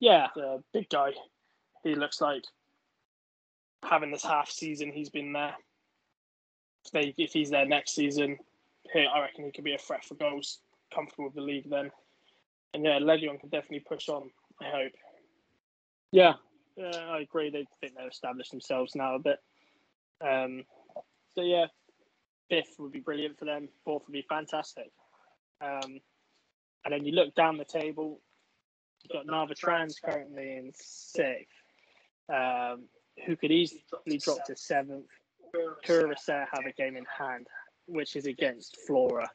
Yeah, 0.00 0.28
the 0.34 0.62
big 0.72 0.88
guy. 0.88 1.12
He 1.82 1.94
looks 1.94 2.20
like 2.20 2.44
having 3.82 4.10
this 4.10 4.24
half 4.24 4.50
season 4.50 4.92
he's 4.92 5.10
been 5.10 5.32
there. 5.32 5.54
If, 6.84 6.92
they, 6.92 7.14
if 7.16 7.32
he's 7.32 7.50
there 7.50 7.66
next 7.66 7.94
season, 7.94 8.38
I 8.94 9.20
reckon 9.20 9.44
he 9.44 9.52
could 9.52 9.64
be 9.64 9.74
a 9.74 9.78
threat 9.78 10.04
for 10.04 10.14
goals. 10.14 10.58
Comfortable 10.94 11.24
with 11.24 11.34
the 11.34 11.40
league 11.40 11.68
then. 11.68 11.90
And 12.74 12.84
yeah, 12.84 12.98
Legion 12.98 13.38
can 13.38 13.48
definitely 13.48 13.84
push 13.88 14.08
on. 14.08 14.30
I 14.60 14.70
hope. 14.70 14.92
Yeah, 16.12 16.34
yeah, 16.76 16.96
I 17.10 17.20
agree. 17.20 17.50
They 17.50 17.66
think 17.80 17.96
they've 17.96 18.10
established 18.10 18.50
themselves 18.50 18.94
now 18.94 19.14
a 19.14 19.18
bit. 19.18 19.38
Um, 20.20 20.64
so 21.34 21.42
yeah, 21.42 21.66
fifth 22.48 22.76
would 22.78 22.92
be 22.92 23.00
brilliant 23.00 23.38
for 23.38 23.44
them. 23.44 23.68
Fourth 23.84 24.04
would 24.06 24.12
be 24.12 24.26
fantastic. 24.28 24.90
Um, 25.60 26.00
and 26.84 26.92
then 26.92 27.04
you 27.04 27.12
look 27.12 27.34
down 27.34 27.58
the 27.58 27.64
table, 27.64 28.20
you've 29.02 29.12
got 29.12 29.26
Narva 29.26 29.54
Trans 29.54 29.98
currently 29.98 30.56
in 30.56 30.72
sixth, 30.74 31.48
um, 32.32 32.84
who 33.26 33.36
could 33.36 33.50
easily 33.50 33.82
drop 34.18 34.44
to 34.46 34.56
seventh. 34.56 35.06
Kuressaare 35.86 36.46
have 36.52 36.64
a 36.66 36.72
game 36.72 36.96
in 36.96 37.04
hand, 37.18 37.46
which 37.86 38.16
is 38.16 38.26
against 38.26 38.76
Flora. 38.86 39.28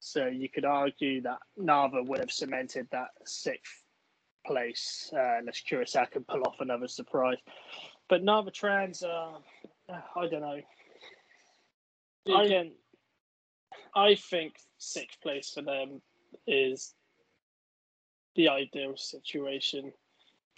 So 0.00 0.26
you 0.26 0.48
could 0.48 0.64
argue 0.64 1.20
that 1.22 1.38
Narva 1.56 2.02
would 2.02 2.20
have 2.20 2.30
cemented 2.30 2.88
that 2.90 3.08
sixth 3.26 3.84
place 4.46 5.12
uh, 5.14 5.38
unless 5.38 5.62
Kuressaare 5.70 6.10
can 6.10 6.24
pull 6.24 6.42
off 6.44 6.56
another 6.60 6.88
surprise. 6.88 7.36
But 8.08 8.24
Narva 8.24 8.50
Trans, 8.50 9.02
uh, 9.02 9.32
I 10.16 10.26
don't 10.26 10.40
know. 10.40 10.60
I, 12.28 12.70
I 13.94 14.14
think 14.14 14.54
sixth 14.78 15.20
place 15.20 15.52
for 15.54 15.62
them 15.62 16.00
is 16.46 16.94
the 18.36 18.48
ideal 18.48 18.96
situation 18.96 19.92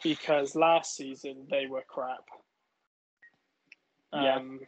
because 0.03 0.55
last 0.55 0.97
season 0.97 1.47
they 1.51 1.67
were 1.67 1.85
crap. 1.89 2.29
Yeah. 4.13 4.37
Um, 4.37 4.61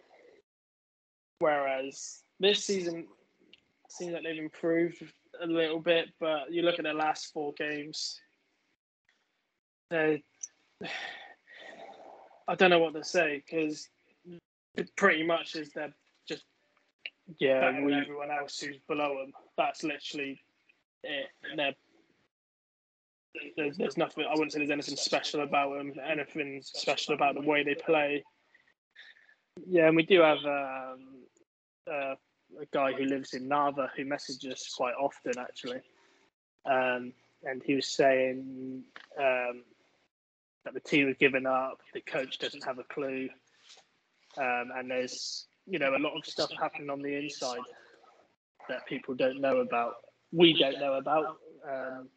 whereas 1.39 2.23
this 2.41 2.65
season 2.65 3.07
seems 3.95 4.13
like 4.13 4.23
they've 4.25 4.43
improved 4.43 5.03
a 5.43 5.47
little 5.47 5.81
bit, 5.81 6.09
but 6.21 6.53
you 6.53 6.63
look 6.63 6.79
at 6.79 6.85
their 6.85 6.95
last 6.95 7.33
four 7.33 7.53
games, 7.57 8.21
they 9.91 10.23
I 12.49 12.55
don't 12.55 12.71
know 12.71 12.79
what 12.79 12.95
to 12.95 13.05
say 13.05 13.43
because 13.45 13.89
pretty 14.97 15.25
much 15.25 15.55
is 15.57 15.71
they're 15.71 15.95
just 16.29 16.45
yeah 17.39 17.81
we, 17.81 17.95
everyone 17.95 18.31
else 18.31 18.59
who's 18.59 18.79
below 18.87 19.17
them. 19.19 19.33
That's 19.57 19.83
literally 19.83 20.43
it. 21.03 21.27
They're, 21.57 21.75
there's, 23.57 23.77
there's 23.77 23.97
nothing. 23.97 24.25
I 24.27 24.33
wouldn't 24.33 24.53
say 24.53 24.59
there's 24.59 24.71
anything 24.71 24.97
special 24.97 25.43
about 25.43 25.77
them. 25.77 25.93
Anything 26.07 26.61
special 26.63 27.15
about 27.15 27.35
the 27.35 27.41
way 27.41 27.65
they 27.65 27.75
play. 27.75 28.23
Yeah, 29.67 29.87
and 29.87 29.97
we 29.97 30.03
do 30.03 30.21
have 30.21 30.39
um, 30.39 31.25
uh, 31.91 32.15
a 32.61 32.67
guy 32.73 32.93
who 32.93 33.05
lives 33.05 33.35
in 33.35 33.49
Narva 33.49 33.91
who 33.97 34.05
messages 34.05 34.53
us 34.53 34.75
quite 34.77 34.95
often, 34.95 35.39
actually. 35.39 35.81
Um, 36.67 37.13
and 37.45 37.63
he 37.65 37.75
was 37.75 37.87
saying 37.87 38.83
um, 39.19 39.63
that 40.65 40.75
the 40.75 40.81
team 40.81 41.09
has 41.09 41.17
given 41.19 41.47
up, 41.47 41.81
the 41.93 42.01
coach 42.01 42.39
doesn't 42.39 42.65
have 42.65 42.79
a 42.79 42.85
clue, 42.85 43.29
um, 44.39 44.71
and 44.77 44.91
there's 44.91 45.47
you 45.67 45.79
know 45.79 45.95
a 45.97 45.99
lot 45.99 46.17
of 46.17 46.25
stuff 46.27 46.51
happening 46.61 46.91
on 46.91 47.01
the 47.03 47.15
inside 47.15 47.61
that 48.69 48.87
people 48.87 49.15
don't 49.15 49.41
know 49.41 49.59
about 49.59 49.95
we 50.35 50.59
don't 50.59 50.81
know 50.81 50.95
about. 50.95 51.39
Um, 51.71 52.09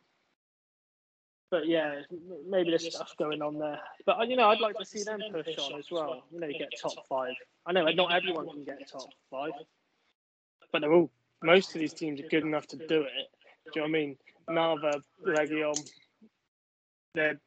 but 1.50 1.67
yeah, 1.67 2.01
maybe 2.50 2.72
there's 2.72 2.94
stuff 2.94 3.13
going 3.17 3.41
on 3.41 3.58
there. 3.58 3.79
But 4.06 4.27
you 4.27 4.36
know, 4.36 4.50
I'd 4.50 4.60
like 4.60 4.77
to 4.77 4.86
see 4.86 5.03
them 5.03 5.22
push 5.32 5.58
on 5.58 5.79
as 5.79 5.89
well. 5.91 6.24
You 6.32 6.39
know, 6.39 6.48
get 6.48 6.70
top 6.82 7.08
five. 7.08 7.34
I 7.65 7.72
know 7.72 7.86
not 7.86 8.13
everyone 8.13 8.50
can 8.50 8.63
get 8.65 8.89
top 8.91 9.10
five, 9.32 9.51
but 10.71 10.81
they're 10.81 10.93
all. 10.93 11.12
Most 11.43 11.75
of 11.75 11.81
these 11.81 11.93
teams 11.93 12.19
are 12.19 12.27
good 12.29 12.43
enough 12.43 12.65
to 12.67 12.77
do 12.77 13.01
it. 13.01 13.27
Do 13.74 13.79
you 13.79 13.81
know 13.81 13.81
what 13.83 13.88
I 13.89 13.91
mean? 13.91 14.17
Narva, 14.50 15.01
Legion, 15.24 15.74
they're 17.13 17.39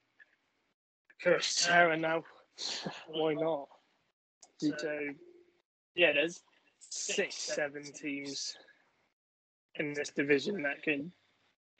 Kuressaare 1.24 1.98
now. 1.98 2.22
Why 3.08 3.34
not? 3.34 3.68
So 4.58 4.98
yeah, 5.94 6.12
there's 6.12 6.42
six, 6.78 7.34
seven 7.36 7.82
teams 7.82 8.54
in 9.76 9.92
this 9.94 10.10
division 10.10 10.62
that 10.62 10.82
can 10.82 11.12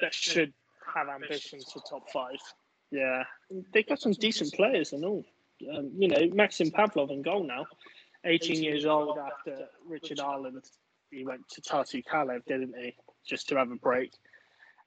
that 0.01 0.15
should 0.15 0.53
have 0.95 1.09
ambitions 1.09 1.71
for 1.73 1.83
top 1.89 2.11
five. 2.11 2.39
Yeah, 2.91 3.23
they've 3.73 3.87
got 3.87 4.01
some 4.01 4.13
decent 4.13 4.53
players 4.55 4.93
and 4.93 5.05
all. 5.05 5.25
Um, 5.77 5.91
you 5.97 6.09
know, 6.09 6.29
Maxim 6.33 6.71
Pavlov 6.71 7.11
in 7.11 7.23
goal 7.23 7.47
now, 7.47 7.67
18 8.25 8.63
years 8.63 8.87
old 8.87 9.19
after 9.19 9.67
Richard 9.87 10.19
Aland. 10.19 10.65
He 11.11 11.25
went 11.25 11.49
to 11.51 11.61
Tartu 11.61 12.05
Kalev, 12.05 12.45
didn't 12.47 12.75
he? 12.79 12.95
Just 13.27 13.49
to 13.49 13.57
have 13.57 13.71
a 13.71 13.77
break. 13.77 14.13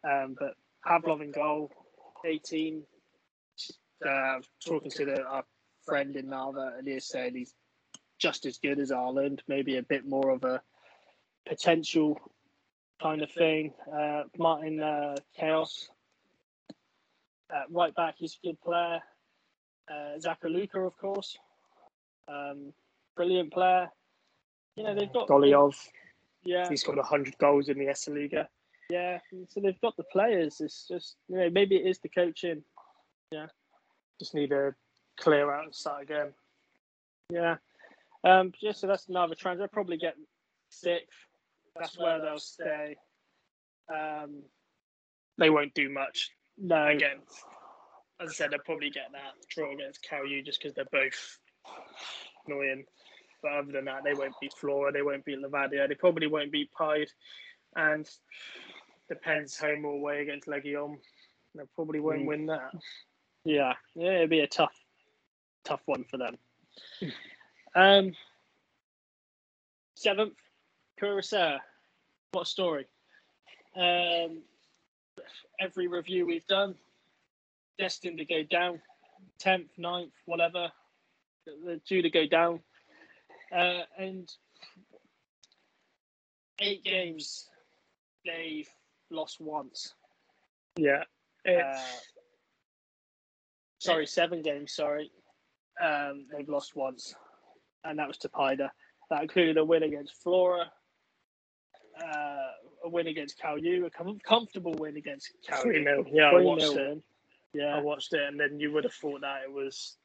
Um, 0.04 0.36
but 0.40 0.56
Pavlov 0.86 1.22
in 1.22 1.32
goal, 1.32 1.72
18. 2.26 2.84
Uh, 4.06 4.40
talking 4.66 4.92
to 4.92 5.06
the, 5.06 5.24
our 5.24 5.46
friend 5.86 6.16
in 6.16 6.30
Narva, 6.30 6.74
and 6.78 6.88
he's 6.88 7.06
saying 7.06 7.36
he's 7.36 7.54
just 8.20 8.46
as 8.46 8.58
good 8.58 8.80
as 8.80 8.92
Aland, 8.92 9.42
maybe 9.48 9.78
a 9.78 9.84
bit 9.84 10.06
more 10.06 10.30
of 10.32 10.44
a 10.44 10.62
potential 11.48 12.20
kind 13.02 13.22
of 13.22 13.32
thing. 13.32 13.74
Uh, 13.94 14.24
Martin 14.38 14.82
uh, 14.82 15.16
Chaos, 15.38 15.90
uh, 17.54 17.64
right 17.70 17.94
back, 17.96 18.16
he's 18.18 18.38
a 18.44 18.48
good 18.48 18.62
player. 18.62 19.00
Uh, 19.92 20.36
Luka, 20.44 20.80
of 20.80 20.98
course, 20.98 21.38
um, 22.28 22.74
brilliant 23.16 23.52
player. 23.52 23.90
You 24.76 24.84
know 24.84 24.96
they've 24.96 25.12
got 25.12 25.28
Goliov. 25.28 25.76
Yeah, 26.44 26.68
he's 26.70 26.84
got 26.84 26.98
hundred 27.06 27.38
goals 27.38 27.70
in 27.70 27.78
the 27.78 27.86
Esiliiga. 27.86 28.48
Yeah, 28.90 29.20
so 29.50 29.62
they've 29.62 29.80
got 29.82 29.96
the 29.98 30.04
players. 30.04 30.60
It's 30.60 30.88
just 30.88 31.16
you 31.30 31.38
know 31.38 31.50
maybe 31.50 31.76
it 31.78 31.88
is 31.88 32.00
the 32.00 32.10
coaching. 32.10 32.64
Yeah, 33.32 33.48
just 34.20 34.34
need 34.34 34.50
to 34.50 34.76
clear 35.20 35.52
out 35.52 35.66
and 35.66 35.76
start 35.76 36.04
again. 36.04 36.34
Yeah, 37.30 37.56
um, 38.24 38.52
yeah. 38.62 38.74
So 38.74 38.88
that's 38.88 39.08
another 39.08 39.36
trend. 39.36 39.60
They'll 39.60 39.68
probably 39.68 39.98
get 39.98 40.16
sixth. 40.70 41.08
That's 41.78 41.98
where 41.98 42.22
they'll 42.22 42.40
stay. 42.40 42.98
Um, 43.94 44.44
they 45.38 45.50
won't 45.50 45.74
do 45.74 45.90
much. 45.90 46.32
No. 46.58 46.88
Again, 46.88 47.18
as 48.22 48.30
I 48.30 48.34
said, 48.34 48.52
they'll 48.52 48.60
probably 48.60 48.90
get 48.90 49.12
that 49.12 49.34
draw 49.50 49.74
against 49.74 50.06
Kalju 50.10 50.46
just 50.46 50.62
because 50.62 50.76
they're 50.76 50.86
both 50.92 51.40
annoying. 52.48 52.86
But 53.44 53.52
other 53.52 53.72
than 53.74 53.86
that, 53.86 54.04
they 54.04 54.14
won't 54.14 54.34
beat 54.42 54.54
Flora. 54.54 54.92
They 54.92 55.02
won't 55.02 55.26
beat 55.26 55.40
Levadia. 55.40 55.88
They 55.88 55.96
probably 55.96 56.28
won't 56.28 56.52
beat 56.52 56.72
Paide. 56.76 57.10
And 57.76 58.10
depends 59.10 59.58
home 59.58 59.86
or 59.86 59.94
away 59.94 60.22
against 60.22 60.48
Legion. 60.48 60.98
They 61.54 61.64
probably 61.76 62.00
won't 62.00 62.22
mm. 62.22 62.28
win 62.28 62.46
that. 62.48 62.72
Yeah, 63.44 63.74
yeah, 63.96 64.12
it'd 64.12 64.30
be 64.30 64.40
a 64.40 64.48
tough, 64.48 64.74
tough 65.66 65.82
one 65.86 66.06
for 66.06 66.18
them. 66.18 66.38
um, 67.76 68.14
seventh, 69.96 70.34
Kuressaare. 71.02 71.60
What 72.32 72.44
a 72.44 72.46
story? 72.46 72.88
Um, 73.76 74.42
every 75.60 75.88
review 75.88 76.26
we've 76.26 76.48
done, 76.48 76.76
destined 77.78 78.20
to 78.20 78.26
go 78.26 78.44
down, 78.44 78.80
tenth, 79.40 79.70
9th, 79.78 80.12
whatever. 80.26 80.70
They're 81.66 81.82
due 81.86 82.02
to 82.02 82.10
go 82.10 82.26
down, 82.26 82.62
uh, 83.54 83.84
and 83.98 84.32
eight 86.60 86.84
games 86.84 87.50
they've 88.26 88.70
lost 89.10 89.40
once. 89.40 89.94
Yeah. 90.78 91.04
Uh, 91.48 91.78
sorry, 93.80 94.08
seven 94.08 94.42
games. 94.42 94.74
Sorry, 94.74 95.12
um, 95.82 96.26
they've 96.36 96.50
lost 96.50 96.76
once, 96.76 97.14
and 97.84 98.00
that 98.00 98.08
was 98.08 98.18
to 98.20 98.30
Paide. 98.30 98.62
That 99.10 99.22
included 99.22 99.58
a 99.58 99.66
win 99.66 99.84
against 99.84 100.16
Flora, 100.24 100.72
uh, 102.02 102.48
a 102.86 102.90
win 102.90 103.08
against 103.08 103.40
Kalju, 103.40 103.86
a 103.86 103.90
com- 103.90 104.20
comfortable 104.26 104.74
win 104.74 104.98
against 104.98 105.32
Kalju. 105.48 105.62
3 105.64 105.84
0. 105.84 106.06
Yeah, 106.12 106.32
I 106.32 106.42
watched 106.42 106.64
it. 106.64 107.02
Yeah. 107.54 107.76
I 107.78 107.82
watched 107.82 108.14
it, 108.14 108.22
and 108.28 108.40
then 108.40 108.60
you 108.60 108.72
would 108.72 108.84
have 108.84 108.94
thought 108.94 109.22
that 109.22 109.44
it 109.44 109.52
was. 109.52 109.98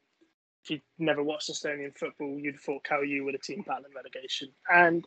If 0.68 0.72
you'd 0.72 0.82
never 0.98 1.22
watched 1.22 1.48
Estonian 1.48 1.96
football, 1.96 2.38
you'd 2.38 2.56
have 2.56 2.62
thought 2.62 2.84
Kalju 2.84 3.24
were 3.24 3.32
the 3.32 3.38
team 3.38 3.64
battling 3.66 3.92
relegation. 3.96 4.50
And 4.70 5.02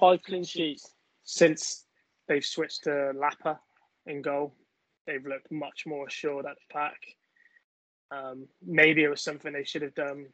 five 0.00 0.22
clean 0.22 0.42
sheets. 0.42 0.94
Since 1.22 1.84
they've 2.28 2.44
switched 2.44 2.84
to 2.84 3.12
Lapa 3.14 3.60
in 4.06 4.22
goal, 4.22 4.54
they've 5.06 5.26
looked 5.26 5.52
much 5.52 5.84
more 5.84 6.06
assured 6.06 6.46
at 6.46 6.54
the 6.54 6.72
pack. 6.72 6.98
Um, 8.10 8.46
maybe 8.64 9.02
it 9.02 9.10
was 9.10 9.22
something 9.22 9.52
they 9.52 9.64
should 9.64 9.82
have 9.82 9.94
done 9.94 10.28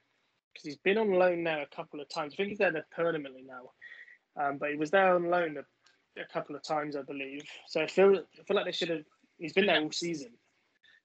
because 0.53 0.64
he's 0.64 0.77
been 0.77 0.97
on 0.97 1.11
loan 1.11 1.43
now 1.43 1.61
a 1.61 1.75
couple 1.75 2.01
of 2.01 2.09
times. 2.09 2.35
I 2.35 2.37
think 2.37 2.51
he's 2.51 2.59
there 2.59 2.87
permanently 2.95 3.43
now, 3.45 3.73
um, 4.41 4.59
but 4.59 4.71
he 4.71 4.77
was 4.77 4.93
there 4.93 5.12
on 5.12 5.29
loan 5.29 5.57
a, 5.57 6.21
a, 6.21 6.27
couple 6.33 6.55
of 6.55 6.62
times, 6.62 6.95
I 6.95 7.03
believe. 7.03 7.43
So 7.67 7.81
I 7.81 7.88
feel 7.88 8.14
I 8.17 8.43
feel 8.45 8.57
like 8.57 8.67
they 8.67 8.73
should 8.73 8.91
have. 8.91 9.05
He's 9.38 9.53
been 9.53 9.67
there 9.67 9.81
all 9.81 9.91
season, 9.91 10.31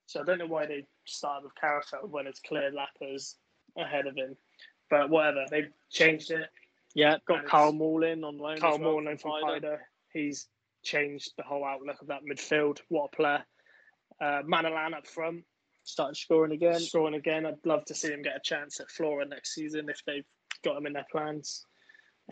so 0.06 0.20
I 0.20 0.24
don't 0.24 0.38
know 0.38 0.46
why 0.46 0.66
they 0.66 0.86
started 1.06 1.44
with 1.44 1.54
Carafel 1.60 2.08
when 2.08 2.28
it's 2.28 2.40
clear 2.40 2.70
Lappers 2.72 3.34
ahead 3.76 4.06
of 4.06 4.16
him. 4.16 4.36
But 4.90 5.10
whatever, 5.10 5.44
they've 5.50 5.70
changed 5.90 6.30
it. 6.30 6.48
Yeah, 6.94 7.16
got 7.26 7.46
Carl 7.46 7.72
Maul 7.72 8.04
in 8.04 8.22
on 8.22 8.38
loan. 8.38 8.58
Carl 8.58 8.78
well 8.78 9.00
Maul 9.00 9.16
from 9.16 9.32
Paide. 9.60 9.78
He's 10.12 10.46
changed 10.84 11.32
the 11.36 11.42
whole 11.42 11.64
outlook 11.64 12.00
of 12.00 12.08
that 12.08 12.20
midfield. 12.30 12.78
What 12.88 13.10
a 13.12 13.16
player! 13.16 13.44
Uh, 14.20 14.42
Manalan 14.46 14.94
up 14.94 15.06
front 15.06 15.44
started 15.84 16.16
scoring 16.16 16.52
again. 16.52 16.80
Scoring 16.80 17.14
again. 17.14 17.46
I'd 17.46 17.64
love 17.64 17.84
to 17.86 17.94
see 17.94 18.08
him 18.08 18.22
get 18.22 18.36
a 18.36 18.40
chance 18.42 18.80
at 18.80 18.90
Flora 18.90 19.26
next 19.26 19.54
season 19.54 19.88
if 19.88 20.00
they've 20.06 20.24
got 20.64 20.76
him 20.76 20.86
in 20.86 20.92
their 20.92 21.06
plans. 21.10 21.64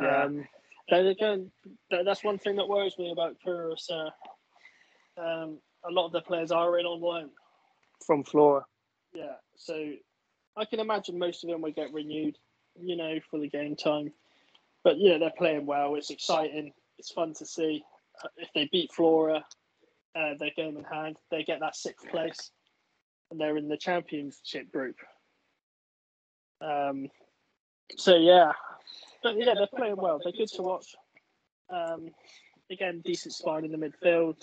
Yeah. 0.00 0.24
Um, 0.24 0.46
again, 0.90 1.50
that's 1.90 2.24
one 2.24 2.38
thing 2.38 2.57
that 2.57 2.68
worries 2.68 2.98
me 2.98 3.12
about 3.12 3.37
Puris. 3.40 3.88
Uh, 3.90 4.11
um, 5.20 5.59
a 5.88 5.90
lot 5.90 6.07
of 6.07 6.12
the 6.12 6.20
players 6.22 6.50
are 6.50 6.78
in 6.78 6.87
on 6.87 7.00
loan 7.00 7.31
from 8.07 8.24
Flora. 8.24 8.64
Yeah, 9.14 9.35
so 9.57 9.92
I 10.56 10.64
can 10.64 10.80
imagine 10.80 11.18
most 11.18 11.44
of 11.44 11.50
them 11.50 11.62
will 11.62 11.72
get 11.72 11.92
renewed, 11.92 12.36
you 12.80 12.96
know, 12.96 13.18
for 13.30 13.38
the 13.38 13.48
game 13.48 13.76
time. 13.76 14.12
But 14.84 14.98
yeah, 14.98 15.18
they're 15.18 15.32
playing 15.36 15.66
well. 15.66 15.94
It's 15.94 16.10
exciting. 16.10 16.72
It's 16.98 17.12
fun 17.12 17.34
to 17.34 17.46
see. 17.46 17.84
If 18.36 18.48
they 18.54 18.68
beat 18.70 18.92
Flora, 18.92 19.44
uh, 20.14 20.34
their 20.38 20.50
game 20.56 20.76
in 20.76 20.84
hand, 20.84 21.16
they 21.30 21.42
get 21.44 21.60
that 21.60 21.76
sixth 21.76 22.08
place 22.08 22.50
and 23.30 23.40
they're 23.40 23.56
in 23.56 23.68
the 23.68 23.76
championship 23.76 24.70
group. 24.70 24.96
Um, 26.60 27.08
so 27.96 28.16
yeah, 28.16 28.52
but 29.22 29.36
yeah, 29.36 29.54
they're 29.54 29.66
playing 29.74 29.96
well. 29.96 30.20
They're 30.22 30.32
good 30.32 30.50
to 30.50 30.62
watch. 30.62 30.94
Um, 31.70 32.10
again, 32.70 33.00
decent 33.04 33.34
spine 33.34 33.64
in 33.64 33.72
the 33.72 33.78
midfield, 33.78 34.36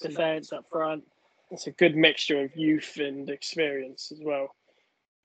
defence 0.00 0.52
up 0.52 0.66
front. 0.70 1.04
It's 1.50 1.66
a 1.66 1.72
good 1.72 1.96
mixture 1.96 2.44
of 2.44 2.56
youth 2.56 2.98
and 2.98 3.28
experience 3.28 4.12
as 4.12 4.20
well, 4.22 4.54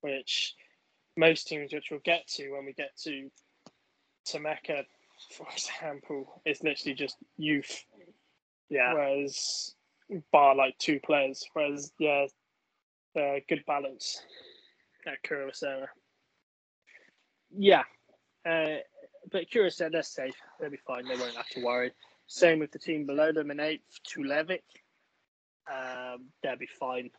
which 0.03 0.53
most 1.17 1.47
teams, 1.47 1.73
which 1.73 1.87
we'll 1.91 1.99
get 2.03 2.27
to 2.27 2.51
when 2.51 2.65
we 2.65 2.73
get 2.73 2.95
to 3.03 3.29
Mecca, 4.39 4.83
for 5.31 5.47
example, 5.53 6.41
is 6.45 6.63
literally 6.63 6.95
just 6.95 7.17
youth. 7.37 7.83
Yeah. 8.69 8.93
Whereas 8.93 9.75
bar 10.31 10.55
like 10.55 10.77
two 10.77 10.99
players. 10.99 11.43
Whereas 11.53 11.91
yeah, 11.99 12.25
uh, 13.17 13.35
good 13.47 13.63
balance 13.65 14.21
at 15.07 15.23
Kuressaare. 15.27 15.87
Yeah, 17.55 17.83
uh, 18.45 18.77
but 19.31 19.49
Kuressaare, 19.51 19.91
they're 19.91 20.03
safe. 20.03 20.35
They'll 20.59 20.71
be 20.71 20.77
fine. 20.87 21.07
They 21.07 21.15
won't 21.15 21.35
have 21.35 21.49
to 21.49 21.63
worry. 21.63 21.91
Same 22.27 22.59
with 22.59 22.71
the 22.71 22.79
team 22.79 23.05
below 23.05 23.31
them 23.31 23.51
in 23.51 23.59
eighth, 23.59 23.99
Tulevik. 24.07 24.63
Um, 25.71 26.29
they'll 26.41 26.57
be 26.57 26.67
fine. 26.79 27.09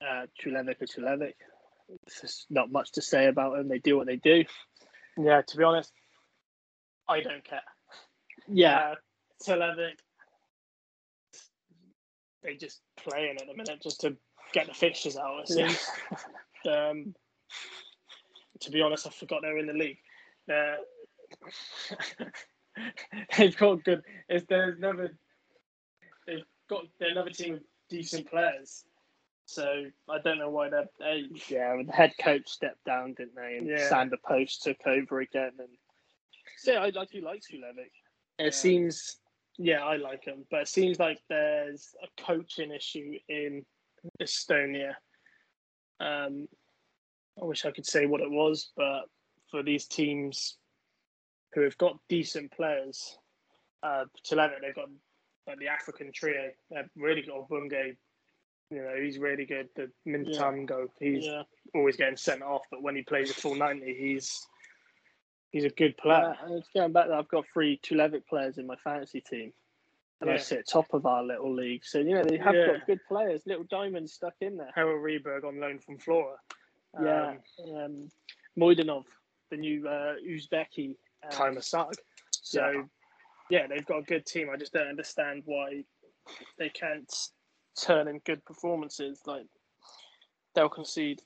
Uh, 0.00 0.26
Tulevik 0.42 0.82
or 0.82 0.86
Tulevik. 0.86 1.34
There's 1.88 2.46
not 2.50 2.70
much 2.70 2.92
to 2.92 3.02
say 3.02 3.26
about 3.26 3.56
them. 3.56 3.68
They 3.68 3.78
do 3.78 3.96
what 3.96 4.06
they 4.06 4.16
do. 4.16 4.44
Yeah, 5.16 5.42
to 5.42 5.56
be 5.56 5.64
honest, 5.64 5.92
I 7.08 7.20
don't 7.20 7.44
care. 7.44 7.62
Yeah, 8.48 8.76
uh, 8.76 8.94
Tulevik. 9.44 9.98
They 12.42 12.56
just 12.56 12.80
playing 12.96 13.36
at 13.40 13.46
the 13.46 13.56
minute 13.56 13.82
just 13.82 14.00
to 14.02 14.16
get 14.52 14.66
the 14.66 14.74
fixtures 14.74 15.16
out. 15.16 15.40
It 15.40 15.48
seems. 15.48 15.90
um, 16.70 17.14
to 18.60 18.70
be 18.70 18.82
honest, 18.82 19.06
I 19.06 19.10
forgot 19.10 19.42
they 19.42 19.48
were 19.48 19.58
in 19.58 19.66
the 19.66 19.72
league. 19.72 19.98
Uh, 20.50 20.76
they've 23.38 23.56
got 23.56 23.84
good. 23.84 24.02
If 24.28 24.46
there's 24.46 24.78
never, 24.78 25.10
they've 26.26 26.44
got 26.68 26.84
another 27.00 27.30
team 27.30 27.54
of 27.54 27.60
decent 27.88 28.30
players. 28.30 28.84
So 29.46 29.84
I 30.10 30.18
don't 30.18 30.38
know 30.38 30.50
why 30.50 30.68
they're. 30.68 30.88
Yeah, 31.48 31.80
the 31.86 31.92
head 31.92 32.12
coach 32.20 32.48
stepped 32.48 32.84
down, 32.84 33.14
didn't 33.14 33.36
they? 33.36 33.56
And 33.58 33.68
yeah. 33.68 33.88
Sander 33.88 34.18
Post 34.26 34.64
took 34.64 34.84
over 34.86 35.20
again. 35.20 35.52
And 35.58 35.68
so 36.58 36.72
yeah, 36.72 36.80
I, 36.80 36.86
I 36.86 36.90
do 36.90 37.20
like 37.24 37.40
Tulevik. 37.40 37.92
It 38.38 38.54
seems, 38.54 39.16
yeah, 39.56 39.82
I 39.84 39.96
like 39.96 40.24
him, 40.24 40.44
but 40.50 40.62
it 40.62 40.68
seems 40.68 40.98
like 40.98 41.18
there's 41.28 41.94
a 42.02 42.22
coaching 42.22 42.70
issue 42.70 43.14
in 43.28 43.64
Estonia. 44.20 44.94
Um, 46.00 46.48
I 47.40 47.44
wish 47.44 47.64
I 47.64 47.70
could 47.70 47.86
say 47.86 48.06
what 48.06 48.20
it 48.20 48.30
was, 48.30 48.72
but 48.76 49.02
for 49.50 49.62
these 49.62 49.86
teams 49.86 50.56
who 51.54 51.62
have 51.62 51.78
got 51.78 51.98
decent 52.08 52.50
players, 52.52 53.16
uh, 53.82 54.04
Tulevik, 54.28 54.60
they've 54.60 54.74
got 54.74 54.90
like 55.46 55.58
the 55.58 55.68
African 55.68 56.10
trio. 56.12 56.50
They've 56.70 56.90
really 56.96 57.22
got 57.22 57.48
Bunge. 57.48 57.96
You 58.70 58.78
know, 58.78 58.94
he's 59.00 59.18
really 59.18 59.46
good. 59.46 59.68
The 59.76 59.90
Mintango, 60.06 60.88
yeah. 61.00 61.08
he's 61.08 61.26
yeah. 61.26 61.42
always 61.74 61.96
getting 61.96 62.16
sent 62.16 62.42
off, 62.42 62.62
but 62.70 62.82
when 62.82 62.96
he 62.96 63.02
plays 63.02 63.30
a 63.30 63.34
full 63.34 63.54
ninety, 63.54 63.94
he's 63.94 64.46
he's 65.50 65.64
a 65.64 65.70
good 65.70 65.96
player. 65.96 66.34
Uh, 66.42 66.46
and 66.46 66.64
going 66.74 66.92
back, 66.92 67.06
there, 67.06 67.16
I've 67.16 67.28
got 67.28 67.44
three 67.52 67.80
Tulevik 67.82 68.26
players 68.26 68.58
in 68.58 68.66
my 68.66 68.76
fantasy 68.82 69.20
team 69.20 69.52
and 70.20 70.28
yeah. 70.28 70.36
I 70.36 70.38
sit 70.38 70.68
top 70.68 70.92
of 70.92 71.06
our 71.06 71.22
little 71.22 71.54
league. 71.54 71.84
So 71.84 71.98
you 71.98 72.14
know 72.14 72.24
they 72.24 72.38
have 72.38 72.54
got 72.54 72.86
good 72.86 73.00
players, 73.08 73.42
little 73.46 73.64
diamonds 73.64 74.12
stuck 74.12 74.34
in 74.40 74.56
there. 74.56 74.70
Harold 74.74 75.02
Reberg 75.02 75.44
on 75.44 75.60
loan 75.60 75.78
from 75.78 75.98
Flora. 75.98 76.36
Yeah, 77.00 77.34
Um, 77.62 77.74
um, 77.76 78.08
Moidanov, 78.58 79.04
the 79.50 79.56
new 79.56 79.86
uh, 79.86 80.14
Uzbeki. 80.26 80.96
Um. 81.38 81.58
So 82.30 82.88
yeah. 83.50 83.66
they've 83.66 83.84
got 83.84 83.98
a 83.98 84.02
good 84.02 84.24
team. 84.24 84.48
I 84.52 84.56
just 84.56 84.72
don't 84.72 84.88
understand 84.88 85.42
why 85.44 85.84
they 86.58 86.70
can't 86.70 87.12
turn 87.80 88.08
in 88.08 88.20
good 88.20 88.44
performances. 88.44 89.20
Like 89.26 89.46
they'll 90.54 90.68
concede 90.68 91.22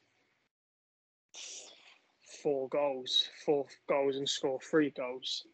four 2.42 2.68
goals, 2.68 3.28
four 3.44 3.66
goals, 3.88 4.16
and 4.16 4.28
score 4.28 4.58
three 4.60 4.90
goals. 4.90 5.44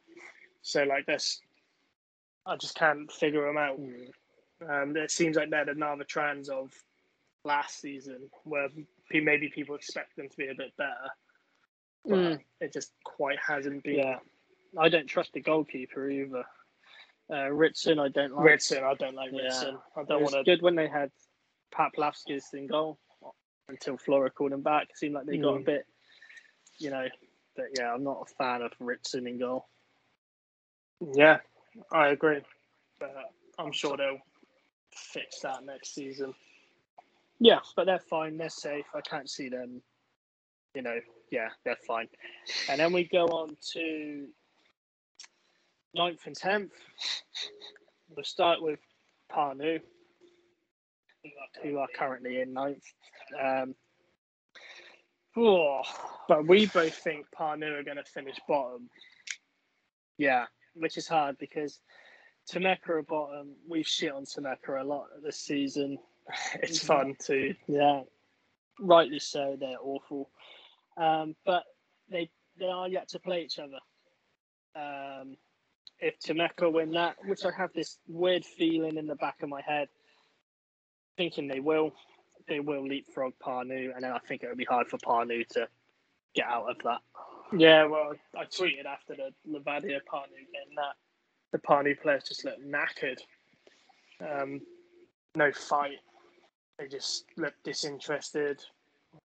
So 0.63 0.85
like 0.85 1.07
this, 1.07 1.41
I 2.47 2.57
just 2.57 2.75
can't 2.77 3.11
figure 3.11 3.47
them 3.47 3.59
out. 3.59 3.79
Um, 4.69 4.97
it 4.97 5.11
seems 5.11 5.37
like 5.37 5.51
they're 5.51 5.65
the 5.65 5.75
Narva 5.75 6.05
Trans 6.05 6.49
of 6.49 6.73
last 7.45 7.81
season, 7.81 8.31
where 8.45 8.69
maybe 9.13 9.49
people 9.49 9.75
expect 9.75 10.17
them 10.17 10.29
to 10.29 10.37
be 10.37 10.49
a 10.49 10.55
bit 10.55 10.77
better, 10.77 11.11
but 12.05 12.19
Mm. 12.19 12.45
it 12.61 12.73
just 12.73 12.93
quite 13.05 13.39
hasn't 13.39 13.85
been. 13.85 13.99
Yeah, 13.99 14.19
I 14.77 14.89
don't 14.89 15.07
trust 15.07 15.33
the 15.33 15.41
goalkeeper 15.41 16.09
either. 16.09 16.45
Uh, 17.33 17.51
Ritson, 17.51 17.99
I 17.99 18.09
don't 18.09 18.35
like. 18.35 18.45
Ritson, 18.47 18.85
I 18.85 18.95
don't 18.95 19.15
like 19.15 19.33
Yeah. 19.33 19.43
Ritson. 19.45 19.79
I 19.97 20.05
don't 20.05 20.23
want 20.23 20.35
to. 20.35 20.45
good 20.45 20.63
when 20.63 20.77
they 20.77 20.89
had 20.89 21.11
Pat 21.73 21.93
Plavskis 21.97 22.55
in 22.55 22.67
goal 22.67 22.99
until 23.69 23.97
Flora 23.97 24.31
called 24.31 24.53
him 24.53 24.63
back. 24.63 24.85
It 24.91 24.97
seemed 24.99 25.15
like 25.15 25.27
they 25.27 25.39
got 25.39 25.57
a 25.57 25.61
Mm. 25.61 25.65
bit, 25.65 25.87
you 26.79 26.91
know. 26.91 27.09
But 27.57 27.67
yeah, 27.79 27.93
I'm 27.93 28.05
not 28.05 28.23
a 28.31 28.35
fan 28.35 28.63
of 28.63 28.73
Ritson 28.81 29.27
in 29.27 29.39
goal. 29.39 29.69
Yeah, 31.15 31.41
I 31.93 32.09
agree, 32.09 32.43
but 33.01 33.15
I'm 33.59 33.73
sure 33.73 33.97
they'll 33.97 34.21
fix 34.95 35.41
that 35.41 35.65
next 35.65 35.95
season. 35.95 36.35
Yeah, 37.41 37.61
but 37.77 37.87
they're 37.87 37.99
fine. 37.99 38.39
They're 38.39 38.49
safe. 38.51 38.87
I 38.95 39.01
can't 39.03 39.29
see 39.29 39.49
them. 39.49 39.83
You 40.75 40.83
know, 40.83 41.01
yeah, 41.31 41.49
they're 41.65 41.77
fine. 41.87 42.09
And 42.69 42.81
then 42.81 42.93
we 42.93 43.05
go 43.05 43.27
on 43.27 43.57
to 43.73 44.29
ninth 45.97 46.21
and 46.27 46.37
tenth. 46.37 46.73
We'll 48.11 48.25
start 48.25 48.63
with 48.63 48.79
Parnu, 49.33 49.81
who 51.63 51.79
are 51.79 51.89
currently 51.97 52.41
in 52.41 52.53
ninth. 52.53 52.85
Um, 53.43 53.75
oh, 55.37 55.83
But 56.29 56.47
we 56.47 56.67
both 56.67 56.95
think 56.95 57.27
Parnu 57.37 57.67
are 57.79 57.83
going 57.83 57.97
to 57.97 58.05
finish 58.05 58.37
bottom. 58.47 58.89
yeah, 60.19 60.45
which 60.75 60.97
is 60.97 61.09
hard 61.09 61.37
because 61.39 61.81
Tammeka 62.51 62.89
are 62.91 63.03
bottom. 63.03 63.55
We've 63.69 63.87
shit 63.87 64.13
on 64.13 64.25
Tammeka 64.25 64.81
a 64.81 64.85
lot 64.85 65.07
this 65.23 65.39
season. 65.39 65.99
It's 66.63 66.81
fun 66.85 67.15
to 67.27 67.55
Yeah, 67.69 68.01
rightly 68.81 69.21
so. 69.21 69.57
They're 69.59 69.79
awful, 69.81 70.29
um, 70.97 71.37
but 71.45 71.63
they 72.11 72.31
they 72.59 72.67
are 72.67 72.89
yet 72.89 73.09
to 73.11 73.21
play 73.21 73.43
each 73.45 73.61
other. 73.61 73.79
Um, 74.75 75.37
if 76.01 76.19
Tammeka 76.21 76.73
win 76.73 76.91
that, 76.93 77.17
which 77.27 77.45
I 77.45 77.51
have 77.57 77.73
this 77.73 77.99
weird 78.07 78.45
feeling 78.45 78.97
in 78.97 79.07
the 79.07 79.15
back 79.17 79.43
of 79.43 79.49
my 79.49 79.63
head, 79.63 79.89
thinking 81.17 81.49
they 81.49 81.61
will, 81.61 81.93
they 82.49 82.61
will 82.61 82.87
leapfrog 82.87 83.33
Parnu, 83.39 83.93
and 83.95 84.05
then 84.05 84.13
I 84.13 84.19
think 84.19 84.43
it 84.43 84.49
will 84.49 84.57
be 84.57 84.65
hard 84.65 84.89
for 84.89 84.99
Parnu 84.99 85.45
to 85.53 85.69
get 86.35 86.47
out 86.47 86.71
of 86.71 86.77
that. 86.85 87.01
Yeah, 87.57 87.87
well, 87.87 88.13
I 88.37 88.45
tweeted 88.45 88.87
after 88.87 89.15
the 89.15 89.31
Levadia 89.49 90.01
Parnu 90.05 90.37
game 90.37 90.75
that 90.77 90.95
the 91.53 91.59
Parnu 91.59 91.95
players 91.95 92.25
just 92.25 92.45
look 92.45 92.63
knackered. 92.63 93.19
Um, 94.21 94.61
no 95.35 95.53
fight. 95.53 95.99
They 96.79 96.89
just 96.89 97.25
looked 97.37 97.63
disinterested. 97.65 98.63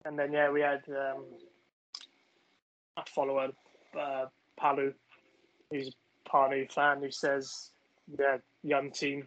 And 0.04 0.18
then, 0.18 0.32
yeah, 0.32 0.50
we 0.50 0.60
had 0.60 0.82
um, 0.88 1.24
a 2.96 3.04
follower, 3.14 3.48
uh, 3.98 4.26
Palu, 4.56 4.94
who's 5.70 5.94
Parnu 6.32 6.66
fan, 6.68 7.02
who 7.02 7.10
says, 7.10 7.70
yeah, 8.18 8.38
young 8.62 8.90
team, 8.90 9.26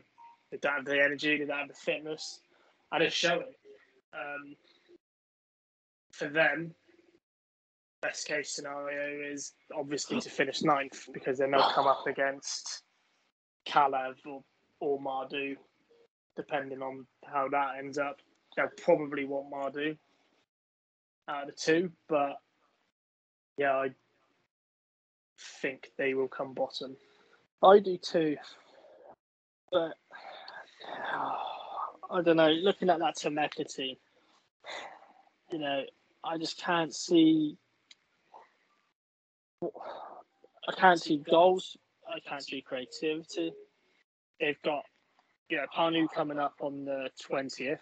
they 0.52 0.58
don't 0.58 0.78
have 0.78 0.86
the 0.86 1.00
energy, 1.00 1.38
they 1.38 1.46
don't 1.46 1.60
have 1.60 1.68
the 1.68 1.76
fitness. 1.76 2.42
And 2.92 3.04
it's 3.04 3.16
showing. 3.16 3.54
Um, 4.14 4.56
for 6.12 6.30
them, 6.30 6.74
best 8.02 8.28
case 8.28 8.56
scenario 8.56 9.32
is 9.32 9.54
obviously 9.78 10.20
to 10.22 10.30
finish 10.30 10.64
ninth 10.64 11.08
because 11.14 11.38
then 11.38 11.52
they'll 11.52 11.70
come 11.70 11.88
up 11.88 12.08
against 12.08 12.84
Kalev 13.68 14.16
or, 14.26 14.42
or 14.80 15.00
Maardu, 15.00 15.56
depending 16.36 16.82
on 16.82 17.06
how 17.26 17.48
that 17.50 17.76
ends 17.78 17.98
up. 17.98 18.18
They'll 18.56 18.68
probably 18.84 19.26
want 19.26 19.52
Maardu 19.52 19.98
out 21.28 21.44
of 21.44 21.50
the 21.50 21.56
two, 21.56 21.92
but 22.08 22.38
yeah, 23.58 23.74
I 23.74 23.90
think 25.38 25.92
they 25.98 26.14
will 26.14 26.28
come 26.28 26.54
bottom. 26.54 26.96
I 27.64 27.80
do 27.80 27.98
too, 27.98 28.38
but 29.72 29.94
I 32.12 32.22
don't 32.22 32.38
know. 32.38 32.50
Looking 32.50 32.90
at 32.90 33.00
that 33.00 33.18
Tammeka 33.18 33.74
team, 33.74 33.96
you 35.52 35.60
know, 35.60 35.84
I 36.24 36.38
just 36.38 36.62
can't 36.62 36.94
see. 36.94 37.58
I 39.64 40.74
can't 40.78 41.02
see 41.02 41.18
goals. 41.18 41.78
I 42.08 42.20
can't 42.20 42.44
see 42.44 42.62
creativity. 42.62 43.52
They've 44.40 44.62
got, 44.64 44.84
you 45.50 45.58
know, 45.58 45.66
Parnu 45.74 46.08
coming 46.14 46.40
up 46.40 46.56
on 46.62 46.86
the 46.86 47.10
twentieth. 47.22 47.80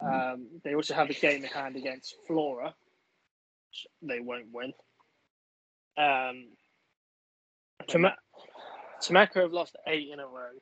Um, 0.00 0.46
they 0.64 0.74
also 0.74 0.94
have 0.94 1.10
a 1.10 1.14
game 1.14 1.44
in 1.44 1.50
hand 1.50 1.76
against 1.76 2.16
Flora. 2.26 2.74
which 3.68 3.86
They 4.02 4.20
won't 4.20 4.46
win. 4.52 4.72
Um, 5.96 6.48
Tammeka 7.88 9.40
have 9.40 9.52
lost 9.52 9.76
eight 9.86 10.08
in 10.12 10.20
a 10.20 10.26
row. 10.26 10.52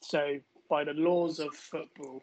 So, 0.00 0.38
by 0.68 0.84
the 0.84 0.94
laws 0.94 1.38
of 1.38 1.54
football, 1.54 2.22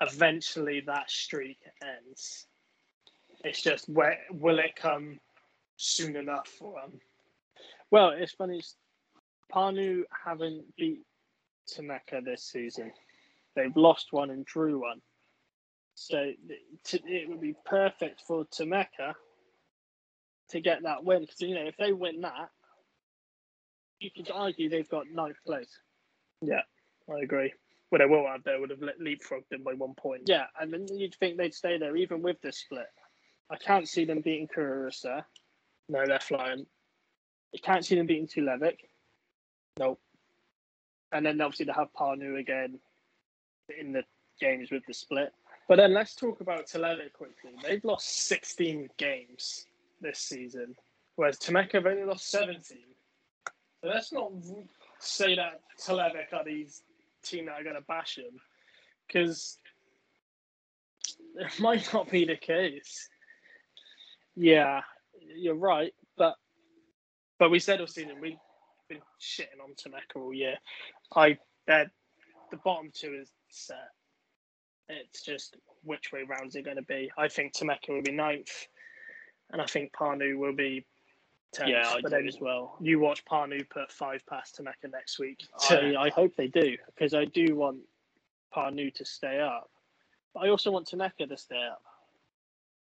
eventually 0.00 0.82
that 0.86 1.10
streak 1.10 1.58
ends. 1.82 2.46
It's 3.44 3.62
just 3.62 3.88
where 3.88 4.18
will 4.30 4.58
it 4.58 4.76
come 4.76 5.18
soon 5.76 6.16
enough 6.16 6.48
for 6.48 6.80
them? 6.80 7.00
Well, 7.90 8.10
it's 8.10 8.32
funny. 8.32 8.62
Parnu 9.50 10.04
haven't 10.24 10.64
beat 10.76 11.02
Tammeka 11.72 12.24
this 12.24 12.44
season. 12.44 12.92
They've 13.56 13.76
lost 13.76 14.12
one 14.12 14.30
and 14.30 14.44
drew 14.44 14.82
one. 14.82 15.00
So 15.94 16.32
it 16.84 17.28
would 17.28 17.40
be 17.40 17.54
perfect 17.64 18.22
for 18.26 18.44
Tammeka 18.46 19.14
to 20.50 20.60
get 20.60 20.82
that 20.82 21.04
win. 21.04 21.22
Because, 21.22 21.40
you 21.40 21.54
know, 21.54 21.66
if 21.66 21.76
they 21.76 21.92
win 21.92 22.20
that, 22.22 22.50
you 23.98 24.10
could 24.14 24.30
argue 24.30 24.68
they've 24.68 24.88
got 24.88 25.06
ninth 25.12 25.36
place. 25.46 25.78
Yeah, 26.40 26.62
I 27.08 27.20
agree. 27.22 27.52
Well, 27.90 27.98
they 27.98 28.06
will 28.06 28.26
have. 28.26 28.44
They 28.44 28.56
would 28.58 28.70
have 28.70 28.78
leapfrogged 28.78 29.48
them 29.50 29.62
by 29.64 29.74
one 29.74 29.94
point. 29.94 30.22
Yeah, 30.26 30.44
and 30.60 30.72
then 30.72 30.86
you'd 30.88 31.14
think 31.16 31.36
they'd 31.36 31.54
stay 31.54 31.76
there 31.76 31.96
even 31.96 32.22
with 32.22 32.40
the 32.40 32.52
split. 32.52 32.86
I 33.50 33.56
can't 33.56 33.88
see 33.88 34.04
them 34.04 34.20
beating 34.20 34.48
Kuressaare. 34.48 35.24
No, 35.88 36.06
they're 36.06 36.20
flying. 36.20 36.66
I 37.52 37.58
can't 37.58 37.84
see 37.84 37.96
them 37.96 38.06
beating 38.06 38.28
Tulevik. 38.28 38.78
Nope. 39.78 40.00
And 41.12 41.26
then 41.26 41.40
obviously 41.40 41.66
they 41.66 41.72
have 41.72 41.92
Parnu 41.92 42.36
again 42.36 42.78
in 43.76 43.92
the 43.92 44.04
games 44.40 44.70
with 44.70 44.84
the 44.86 44.94
split. 44.94 45.32
But 45.68 45.76
then 45.76 45.92
let's 45.92 46.14
talk 46.14 46.40
about 46.40 46.66
Telele 46.66 47.12
quickly. 47.12 47.50
They've 47.62 47.84
lost 47.84 48.26
16 48.28 48.88
games 48.96 49.66
this 50.00 50.20
season, 50.20 50.74
whereas 51.16 51.38
Tammeka 51.38 51.74
have 51.74 51.86
only 51.86 52.04
lost 52.04 52.30
17. 52.30 52.62
So 53.82 53.88
let's 53.88 54.12
not 54.12 54.32
say 54.98 55.36
that 55.36 55.60
Tulevik 55.84 56.32
are 56.32 56.44
these 56.44 56.82
team 57.22 57.46
that 57.46 57.60
are 57.60 57.64
going 57.64 57.76
to 57.76 57.82
bash 57.82 58.16
them, 58.16 58.40
because 59.06 59.58
it 61.36 61.60
might 61.60 61.92
not 61.92 62.10
be 62.10 62.24
the 62.24 62.36
case. 62.36 63.08
Yeah, 64.36 64.82
you're 65.36 65.54
right, 65.54 65.92
but 66.16 66.36
But 67.38 67.50
we 67.50 67.58
said 67.58 67.80
all 67.80 67.86
season 67.86 68.20
we've 68.20 68.36
been 68.88 69.00
shitting 69.20 69.62
on 69.62 69.74
Tammeka 69.74 70.20
all 70.20 70.34
year. 70.34 70.56
I 71.14 71.38
they're 71.66 71.90
the 72.50 72.58
bottom 72.58 72.90
two 72.94 73.18
is 73.20 73.30
set. 73.50 73.90
It's 74.88 75.22
just 75.22 75.56
which 75.84 76.12
way 76.12 76.22
rounds 76.28 76.56
it 76.56 76.64
going 76.64 76.76
to 76.76 76.82
be? 76.82 77.10
I 77.16 77.28
think 77.28 77.54
Tammeka 77.54 77.88
will 77.88 78.02
be 78.02 78.12
ninth, 78.12 78.68
and 79.52 79.60
I 79.60 79.66
think 79.66 79.92
Parnu 79.92 80.38
will 80.38 80.54
be 80.54 80.84
tenth. 81.52 81.70
yeah, 81.70 81.94
do 82.02 82.08
then 82.08 82.26
as 82.26 82.40
well. 82.40 82.76
you 82.80 82.98
watch 82.98 83.24
Parnu 83.24 83.64
put 83.68 83.90
five 83.90 84.24
past 84.26 84.58
Tammeka 84.58 84.90
next 84.90 85.18
week. 85.18 85.44
I, 85.70 85.94
I 85.98 86.08
hope 86.10 86.36
they 86.36 86.48
do 86.48 86.76
because 86.86 87.14
I 87.14 87.24
do 87.24 87.54
want 87.54 87.78
Parnu 88.54 88.90
to 88.94 89.04
stay 89.04 89.40
up, 89.40 89.70
but 90.34 90.44
I 90.44 90.48
also 90.50 90.70
want 90.70 90.88
Tammeka 90.88 91.28
to 91.28 91.36
stay 91.36 91.66
up. 91.70 91.82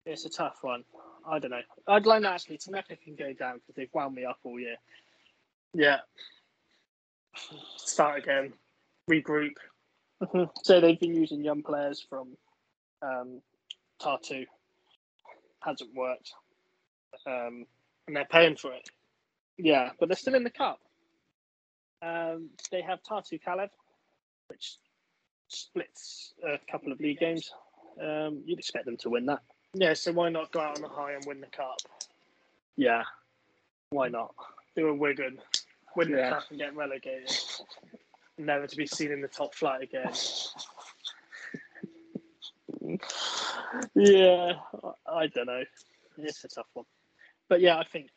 It's 0.06 0.24
a 0.24 0.30
tough 0.30 0.58
one. 0.62 0.84
I 1.28 1.38
don't 1.38 1.50
know. 1.50 1.60
I'd 1.86 2.06
like 2.06 2.22
that 2.22 2.34
actually. 2.34 2.58
Tammeka 2.58 3.00
can 3.02 3.14
go 3.14 3.32
down 3.32 3.56
because 3.56 3.74
they've 3.74 3.92
wound 3.92 4.14
me 4.14 4.24
up 4.24 4.38
all 4.44 4.58
year. 4.58 4.76
yeah. 5.74 5.98
Start 7.76 8.18
again. 8.18 8.52
Regroup. 9.08 9.54
so 10.64 10.80
they've 10.80 10.98
been 10.98 11.14
using 11.14 11.44
young 11.44 11.62
players 11.62 12.04
from 12.08 12.36
um, 13.02 13.40
Tartu 14.00 14.46
hasn't 15.60 15.94
worked. 15.94 16.32
Um, 17.26 17.66
and 18.06 18.16
they're 18.16 18.24
paying 18.24 18.56
for 18.56 18.72
it. 18.72 18.88
yeah, 19.58 19.90
but 19.98 20.08
they're 20.08 20.16
still 20.16 20.34
in 20.34 20.44
the 20.44 20.50
cup. 20.50 20.80
Um, 22.00 22.50
they 22.70 22.80
have 22.80 23.02
Tartu 23.02 23.40
Kalev, 23.42 23.70
which 24.48 24.76
splits 25.48 26.32
a 26.46 26.58
couple 26.70 26.92
of 26.92 27.00
league 27.00 27.18
games. 27.18 27.50
Um, 28.00 28.42
you'd 28.46 28.58
expect 28.58 28.84
them 28.86 28.96
to 28.98 29.10
win 29.10 29.26
that. 29.26 29.40
Yeah, 29.74 29.94
so 29.94 30.12
why 30.12 30.28
not 30.30 30.52
go 30.52 30.60
out 30.60 30.76
on 30.76 30.82
the 30.82 30.88
high 30.88 31.12
and 31.12 31.24
win 31.26 31.40
the 31.40 31.46
cup? 31.48 31.76
Yeah, 32.76 33.02
why 33.90 34.08
not? 34.08 34.34
Do 34.76 34.88
a 34.88 34.94
Wigan, 34.94 35.38
win 35.96 36.12
the 36.12 36.18
Yeah. 36.18 36.30
cup 36.30 36.44
and 36.50 36.58
get 36.58 36.74
relegated. 36.76 37.30
Never 38.38 38.66
to 38.68 38.76
be 38.76 38.86
seen 38.86 39.10
in 39.10 39.20
the 39.20 39.28
top 39.28 39.54
flight 39.54 39.82
again. 39.82 40.12
yeah, 43.94 44.52
I- 44.84 45.12
I 45.22 45.26
don't 45.26 45.46
know. 45.46 45.64
It's 46.18 46.44
a 46.44 46.48
tough 46.48 46.66
one, 46.74 46.86
but 47.48 47.60
yeah, 47.60 47.78
I 47.78 47.84
think 47.84 48.08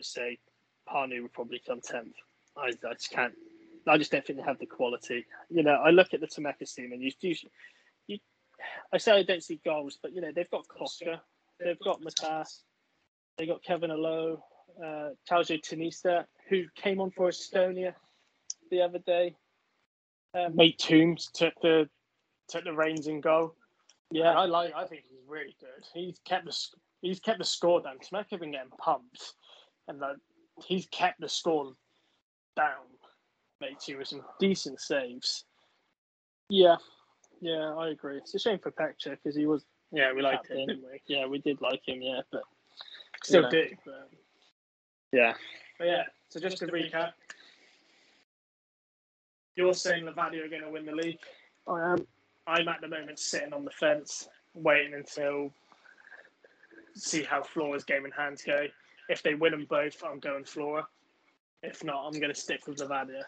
say 0.00 0.38
Parnu 0.86 1.22
would 1.22 1.32
probably 1.32 1.60
come 1.64 1.80
tenth. 1.80 2.14
I, 2.56 2.68
I 2.68 2.92
just 2.94 3.10
can't. 3.10 3.34
I 3.86 3.96
just 3.96 4.12
don't 4.12 4.24
think 4.24 4.38
they 4.38 4.44
have 4.44 4.58
the 4.58 4.66
quality. 4.66 5.26
You 5.48 5.62
know, 5.62 5.74
I 5.74 5.90
look 5.90 6.12
at 6.12 6.20
the 6.20 6.26
Tammeka's 6.26 6.72
team 6.72 6.92
and 6.92 7.02
you, 7.02 7.12
you, 7.20 7.34
you, 8.06 8.18
I 8.92 8.98
say 8.98 9.12
I 9.12 9.22
don't 9.22 9.42
see 9.42 9.60
goals, 9.64 9.98
but 10.02 10.12
you 10.12 10.20
know 10.20 10.30
they've 10.34 10.50
got 10.50 10.68
Koska, 10.68 11.20
they've 11.58 11.78
got 11.80 12.02
Matas, 12.02 12.62
they 13.38 13.46
got 13.46 13.64
Kevin 13.64 13.90
Alo, 13.90 14.44
uh, 14.84 15.10
Taujo 15.28 15.58
Tanista, 15.58 16.24
who 16.48 16.64
came 16.76 17.00
on 17.00 17.10
for 17.10 17.28
Estonia 17.28 17.94
the 18.70 18.82
other 18.82 18.98
day. 18.98 19.34
Um, 20.34 20.54
Mate 20.54 20.78
Toombs 20.78 21.30
took 21.32 21.54
the 21.62 21.88
took 22.48 22.64
the 22.64 22.72
reins 22.72 23.06
in 23.06 23.20
goal. 23.20 23.54
yeah, 24.10 24.32
I 24.32 24.44
like. 24.44 24.74
I 24.74 24.84
think 24.84 25.04
he's 25.08 25.26
really 25.26 25.56
good. 25.58 25.86
He's 25.94 26.20
kept 26.26 26.44
the 26.44 26.56
he's 27.02 27.20
kept 27.20 27.38
the 27.38 27.44
score 27.44 27.80
down. 27.80 27.96
Smack 28.02 28.26
have 28.30 28.40
been 28.40 28.52
getting 28.52 28.70
pumped, 28.78 29.34
and 29.88 29.98
like, 29.98 30.16
he's 30.64 30.86
kept 30.86 31.20
the 31.20 31.28
score 31.28 31.72
down. 32.56 32.86
Mate, 33.60 33.78
Toom 33.80 33.98
with 33.98 34.08
some 34.08 34.22
decent 34.38 34.80
saves. 34.80 35.44
Yeah, 36.48 36.76
yeah, 37.40 37.74
I 37.76 37.88
agree. 37.88 38.18
It's 38.18 38.34
a 38.34 38.38
shame 38.38 38.58
for 38.58 38.70
Pector 38.70 39.16
because 39.22 39.36
he 39.36 39.46
was. 39.46 39.64
Yeah, 39.92 40.12
we 40.12 40.22
liked 40.22 40.48
Captain. 40.48 40.60
him, 40.60 40.66
didn't 40.68 40.84
we? 40.84 41.00
Yeah, 41.06 41.26
we 41.26 41.38
did 41.38 41.60
like 41.60 41.82
him. 41.86 42.00
Yeah, 42.00 42.20
but 42.30 42.42
Still 43.24 43.42
know. 43.42 43.50
do. 43.50 43.66
But, 43.84 44.10
yeah, 45.12 45.34
but 45.78 45.86
yeah. 45.86 46.02
So 46.28 46.40
just 46.40 46.58
to 46.58 46.66
recap, 46.66 47.12
you're 49.56 49.74
saying 49.74 50.04
Levadia 50.04 50.44
are 50.44 50.48
going 50.48 50.62
to 50.62 50.70
win 50.70 50.86
the 50.86 50.92
league. 50.92 51.18
I 51.68 51.92
am. 51.92 52.06
I'm 52.46 52.68
at 52.68 52.80
the 52.80 52.88
moment 52.88 53.18
sitting 53.18 53.52
on 53.52 53.64
the 53.64 53.70
fence, 53.70 54.28
waiting 54.54 54.94
until 54.94 55.52
see 56.94 57.22
how 57.22 57.42
Flora's 57.42 57.84
game 57.84 58.04
in 58.04 58.10
hands 58.12 58.42
go. 58.42 58.66
If 59.08 59.22
they 59.22 59.34
win 59.34 59.52
them 59.52 59.66
both, 59.68 60.02
I'm 60.04 60.18
going 60.20 60.44
Flora. 60.44 60.86
If 61.62 61.84
not, 61.84 62.06
I'm 62.06 62.18
going 62.20 62.32
to 62.32 62.40
stick 62.40 62.66
with 62.66 62.78
Levadia. 62.78 63.22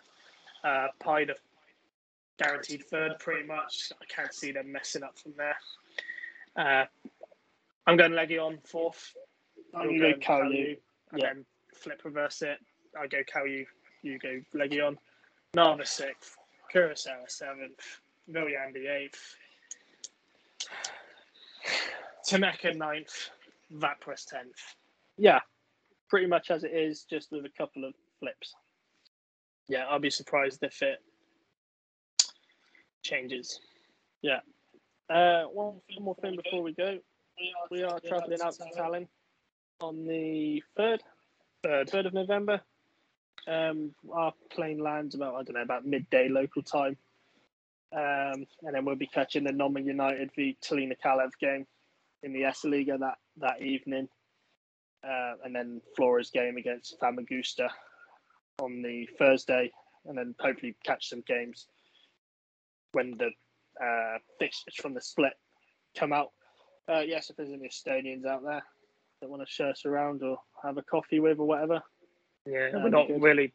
Uh, 0.64 0.86
Paide 1.00 1.30
are 1.30 1.36
guaranteed 2.38 2.84
third, 2.84 3.18
pretty 3.18 3.46
much. 3.46 3.92
I 4.00 4.04
can't 4.06 4.32
see 4.32 4.52
them 4.52 4.70
messing 4.72 5.02
up 5.02 5.18
from 5.18 5.32
there. 5.36 5.56
Uh, 6.56 6.84
I'm 7.86 7.96
going 7.96 8.12
Legion 8.14 8.58
fourth. 8.64 9.12
I'm 9.74 9.90
You're 9.90 10.10
going 10.12 10.20
Kalju. 10.20 10.76
And 11.12 11.20
Yeah. 11.20 11.32
then 11.34 11.44
flip 11.74 12.02
reverse 12.04 12.42
it. 12.42 12.58
I 12.98 13.06
go 13.06 13.22
Kalju, 13.24 13.66
you 14.02 14.18
go 14.18 14.40
Legion. 14.52 14.98
Narva 15.54 15.84
sixth, 15.84 16.36
Kuressaare 16.72 17.28
seventh, 17.28 18.00
Viljandi 18.30 18.88
eighth, 18.88 19.36
Tammeka 22.26 22.74
ninth, 22.74 23.30
Vaprus 23.74 24.24
tenth. 24.26 24.56
Yeah, 25.18 25.40
pretty 26.08 26.26
much 26.26 26.50
as 26.50 26.64
it 26.64 26.72
is, 26.72 27.04
just 27.08 27.30
with 27.32 27.44
a 27.44 27.50
couple 27.56 27.84
of 27.84 27.94
flips. 28.20 28.54
Yeah, 29.68 29.84
I'll 29.88 29.98
be 30.00 30.10
surprised 30.10 30.62
if 30.62 30.82
it 30.82 30.98
changes. 33.02 33.60
Yeah. 34.22 34.40
Uh, 35.08 35.44
one 35.44 35.80
more 36.00 36.16
thing 36.16 36.36
before 36.42 36.62
we 36.62 36.72
go. 36.72 36.98
We 37.70 37.82
are 37.82 37.98
travelling 38.00 38.40
out 38.42 38.54
to 38.54 38.64
Tallinn 38.76 39.08
on 39.80 40.04
the 40.06 40.62
third, 40.76 41.02
Third. 41.62 41.90
third 41.90 42.06
of 42.06 42.14
November. 42.14 42.60
Um, 43.48 43.94
our 44.12 44.32
plane 44.50 44.78
lands 44.78 45.14
about 45.14 45.34
I 45.34 45.42
don't 45.42 45.54
know 45.54 45.62
about 45.62 45.84
midday 45.84 46.28
local 46.28 46.62
time, 46.62 46.96
um, 47.92 48.46
and 48.62 48.74
then 48.74 48.84
we'll 48.84 48.94
be 48.94 49.08
catching 49.08 49.42
the 49.44 49.50
Nõmme 49.50 49.84
United 49.84 50.30
v 50.36 50.56
Tallinna 50.62 50.94
Kalev 51.04 51.30
game 51.40 51.66
in 52.22 52.32
the 52.32 52.42
Esiliiga 52.42 53.00
that 53.00 53.18
that 53.38 53.62
evening, 53.62 54.08
uh, 55.04 55.34
and 55.44 55.54
then 55.54 55.80
Flora's 55.96 56.30
game 56.30 56.56
against 56.56 56.98
Famagusta 57.00 57.68
on 58.60 58.82
the 58.82 59.08
Thursday, 59.18 59.70
and 60.06 60.16
then 60.16 60.34
hopefully 60.38 60.76
catch 60.84 61.08
some 61.08 61.22
games 61.26 61.66
when 62.92 63.16
the 63.18 63.30
uh, 63.84 64.18
fixtures 64.38 64.74
from 64.76 64.94
the 64.94 65.00
split 65.00 65.32
come 65.98 66.12
out. 66.12 66.32
Uh, 66.88 67.00
yes, 67.00 67.30
if 67.30 67.36
there's 67.36 67.50
any 67.52 67.68
Estonians 67.68 68.26
out 68.26 68.42
there 68.44 68.62
that 69.20 69.30
want 69.30 69.46
to 69.48 69.64
us 69.64 69.86
around 69.86 70.22
or 70.22 70.38
have 70.62 70.76
a 70.76 70.82
coffee 70.82 71.20
with 71.20 71.38
or 71.38 71.46
whatever, 71.46 71.80
Yeah, 72.44 72.70
we're 72.74 72.88
not 72.90 73.06
good. 73.06 73.22
really, 73.22 73.52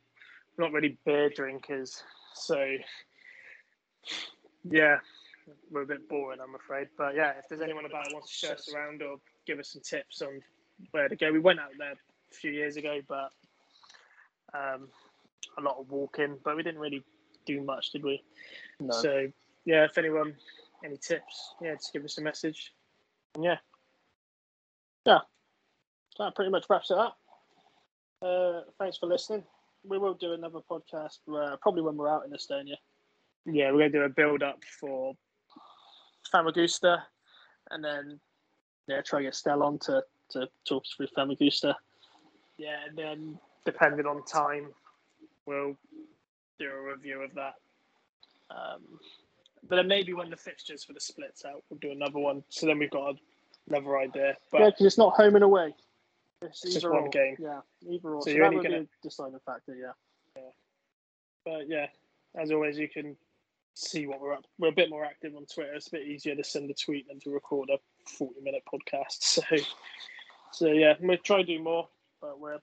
we're 0.57 0.65
not 0.65 0.73
really 0.73 0.97
beer 1.05 1.29
drinkers, 1.29 2.01
so 2.33 2.65
yeah, 4.63 4.97
we're 5.69 5.83
a 5.83 5.85
bit 5.85 6.07
boring, 6.09 6.39
I'm 6.41 6.55
afraid. 6.55 6.87
But 6.97 7.15
yeah, 7.15 7.31
if 7.37 7.45
there's 7.49 7.61
anyone 7.61 7.85
about 7.85 8.07
who 8.07 8.15
wants 8.15 8.39
to 8.41 8.53
us 8.53 8.73
around 8.73 9.01
or 9.01 9.17
give 9.47 9.59
us 9.59 9.69
some 9.69 9.81
tips 9.81 10.21
on 10.21 10.41
where 10.91 11.07
to 11.07 11.15
go, 11.15 11.31
we 11.31 11.39
went 11.39 11.59
out 11.59 11.71
there 11.77 11.93
a 11.93 12.35
few 12.35 12.51
years 12.51 12.77
ago, 12.77 12.99
but 13.07 13.31
um, 14.53 14.87
a 15.57 15.61
lot 15.61 15.77
of 15.79 15.89
walking, 15.89 16.37
but 16.43 16.55
we 16.55 16.63
didn't 16.63 16.79
really 16.79 17.03
do 17.45 17.61
much, 17.61 17.91
did 17.91 18.03
we? 18.03 18.21
no. 18.79 18.93
So 18.93 19.31
yeah, 19.65 19.85
if 19.85 19.97
anyone 19.97 20.35
any 20.83 20.97
tips, 20.97 21.55
yeah, 21.61 21.73
just 21.73 21.93
give 21.93 22.05
us 22.05 22.17
a 22.17 22.21
message. 22.21 22.73
And 23.35 23.43
yeah, 23.43 23.57
that 26.19 26.35
pretty 26.35 26.51
much 26.51 26.65
wraps 26.69 26.91
it 26.91 26.97
up. 26.97 27.17
Uh, 28.21 28.61
thanks 28.79 28.97
for 28.97 29.05
listening. 29.05 29.43
We 29.83 29.97
will 29.97 30.15
do 30.15 30.33
another 30.33 30.59
podcast 30.69 31.17
uh, 31.33 31.55
probably 31.61 31.83
when 31.83 31.95
we're 31.95 32.09
out 32.09 32.25
in 32.25 32.31
Estonia. 32.31 32.75
yeah, 33.45 33.71
we're 33.71 33.77
gonna 33.77 33.89
do 33.89 34.01
a 34.01 34.09
build 34.09 34.43
up 34.43 34.59
for 34.79 35.13
Famagusta, 36.33 37.03
and 37.71 37.83
then 37.83 38.19
Yeah, 38.87 39.01
try 39.01 39.19
to 39.19 39.23
get 39.25 39.35
Stell 39.35 39.63
on 39.63 39.77
to, 39.79 40.03
to 40.31 40.47
talk 40.67 40.83
through 40.95 41.07
Famagusta. 41.17 41.75
Yeah, 42.57 42.77
and 42.87 42.97
then 42.97 43.39
depending 43.65 44.05
on 44.05 44.23
time, 44.25 44.67
we'll 45.45 45.75
do 46.59 46.69
a 46.71 46.91
review 46.93 47.21
of 47.21 47.33
that. 47.35 47.55
Um, 48.49 48.81
but 49.67 49.75
then 49.75 49.87
maybe 49.87 50.13
when 50.13 50.29
the 50.29 50.37
fixtures 50.37 50.83
for 50.83 50.93
the 50.93 50.99
splits 50.99 51.43
out, 51.45 51.63
we'll 51.69 51.79
do 51.79 51.91
another 51.91 52.19
one. 52.19 52.43
So 52.49 52.65
then 52.65 52.79
we've 52.79 52.89
got 52.89 53.15
another 53.69 53.97
idea. 53.97 54.37
But 54.51 54.61
yeah, 54.61 54.69
because 54.69 54.85
it's 54.85 54.97
not 54.97 55.13
home 55.13 55.35
and 55.35 55.43
away. 55.43 55.75
It's, 56.41 56.63
It's 56.63 56.73
just 56.75 56.85
either 56.85 56.93
one 56.93 57.03
or. 57.03 57.09
game. 57.09 57.35
Yeah, 57.39 57.59
either 57.89 58.09
or. 58.15 58.21
So 58.21 58.29
So, 58.29 58.35
you're 58.35 58.45
only 58.45 58.63
gonna- 58.63 58.81
be 58.81 58.85
a 58.85 59.03
deciding 59.03 59.39
factor. 59.45 59.75
Yeah. 59.75 59.91
but 61.43 61.67
yeah, 61.67 61.87
as 62.35 62.51
always, 62.51 62.77
you 62.77 62.87
can 62.87 63.17
see 63.73 64.07
what 64.07 64.21
we're 64.21 64.33
up. 64.33 64.45
We're 64.57 64.69
a 64.69 64.71
bit 64.73 64.89
more 64.89 65.03
active 65.05 65.35
on 65.35 65.45
Twitter. 65.45 65.73
It's 65.73 65.87
a 65.87 65.91
bit 65.91 66.07
easier 66.07 66.35
to 66.35 66.43
send 66.43 66.69
a 66.69 66.73
tweet 66.73 67.07
than 67.07 67.19
to 67.21 67.31
record 67.31 67.69
a 67.69 67.77
forty-minute 68.09 68.63
podcast. 68.71 69.39
So, 70.51 70.65
so 70.65 70.71
yeah, 70.71 70.93
we'll 70.99 71.17
try 71.17 71.37
to 71.37 71.43
do 71.43 71.61
more, 71.61 71.87
but 72.21 72.39
we're 72.39 72.59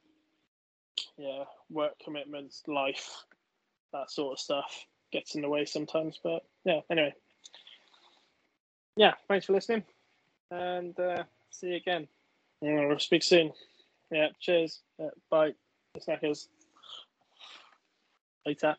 yeah, 1.16 1.44
work 1.70 1.92
commitments, 2.02 2.62
life, 2.66 3.24
that 3.92 4.10
sort 4.10 4.32
of 4.32 4.38
stuff 4.38 4.86
gets 5.12 5.34
in 5.34 5.42
the 5.42 5.48
way 5.48 5.64
sometimes. 5.64 6.18
But 6.22 6.44
yeah, 6.64 6.80
anyway, 6.90 7.14
yeah, 8.96 9.12
thanks 9.28 9.46
for 9.46 9.52
listening, 9.52 9.84
and 10.50 10.98
uh, 10.98 11.24
see 11.50 11.68
you 11.68 11.76
again. 11.76 12.08
Yeah, 12.60 12.86
we'll 12.86 12.98
speak 12.98 13.22
soon. 13.22 13.52
Yeah, 14.10 14.28
cheers. 14.40 14.80
Yeah, 14.98 15.10
bye. 15.30 15.54
Snackers. 15.98 16.48
Later. 18.46 18.76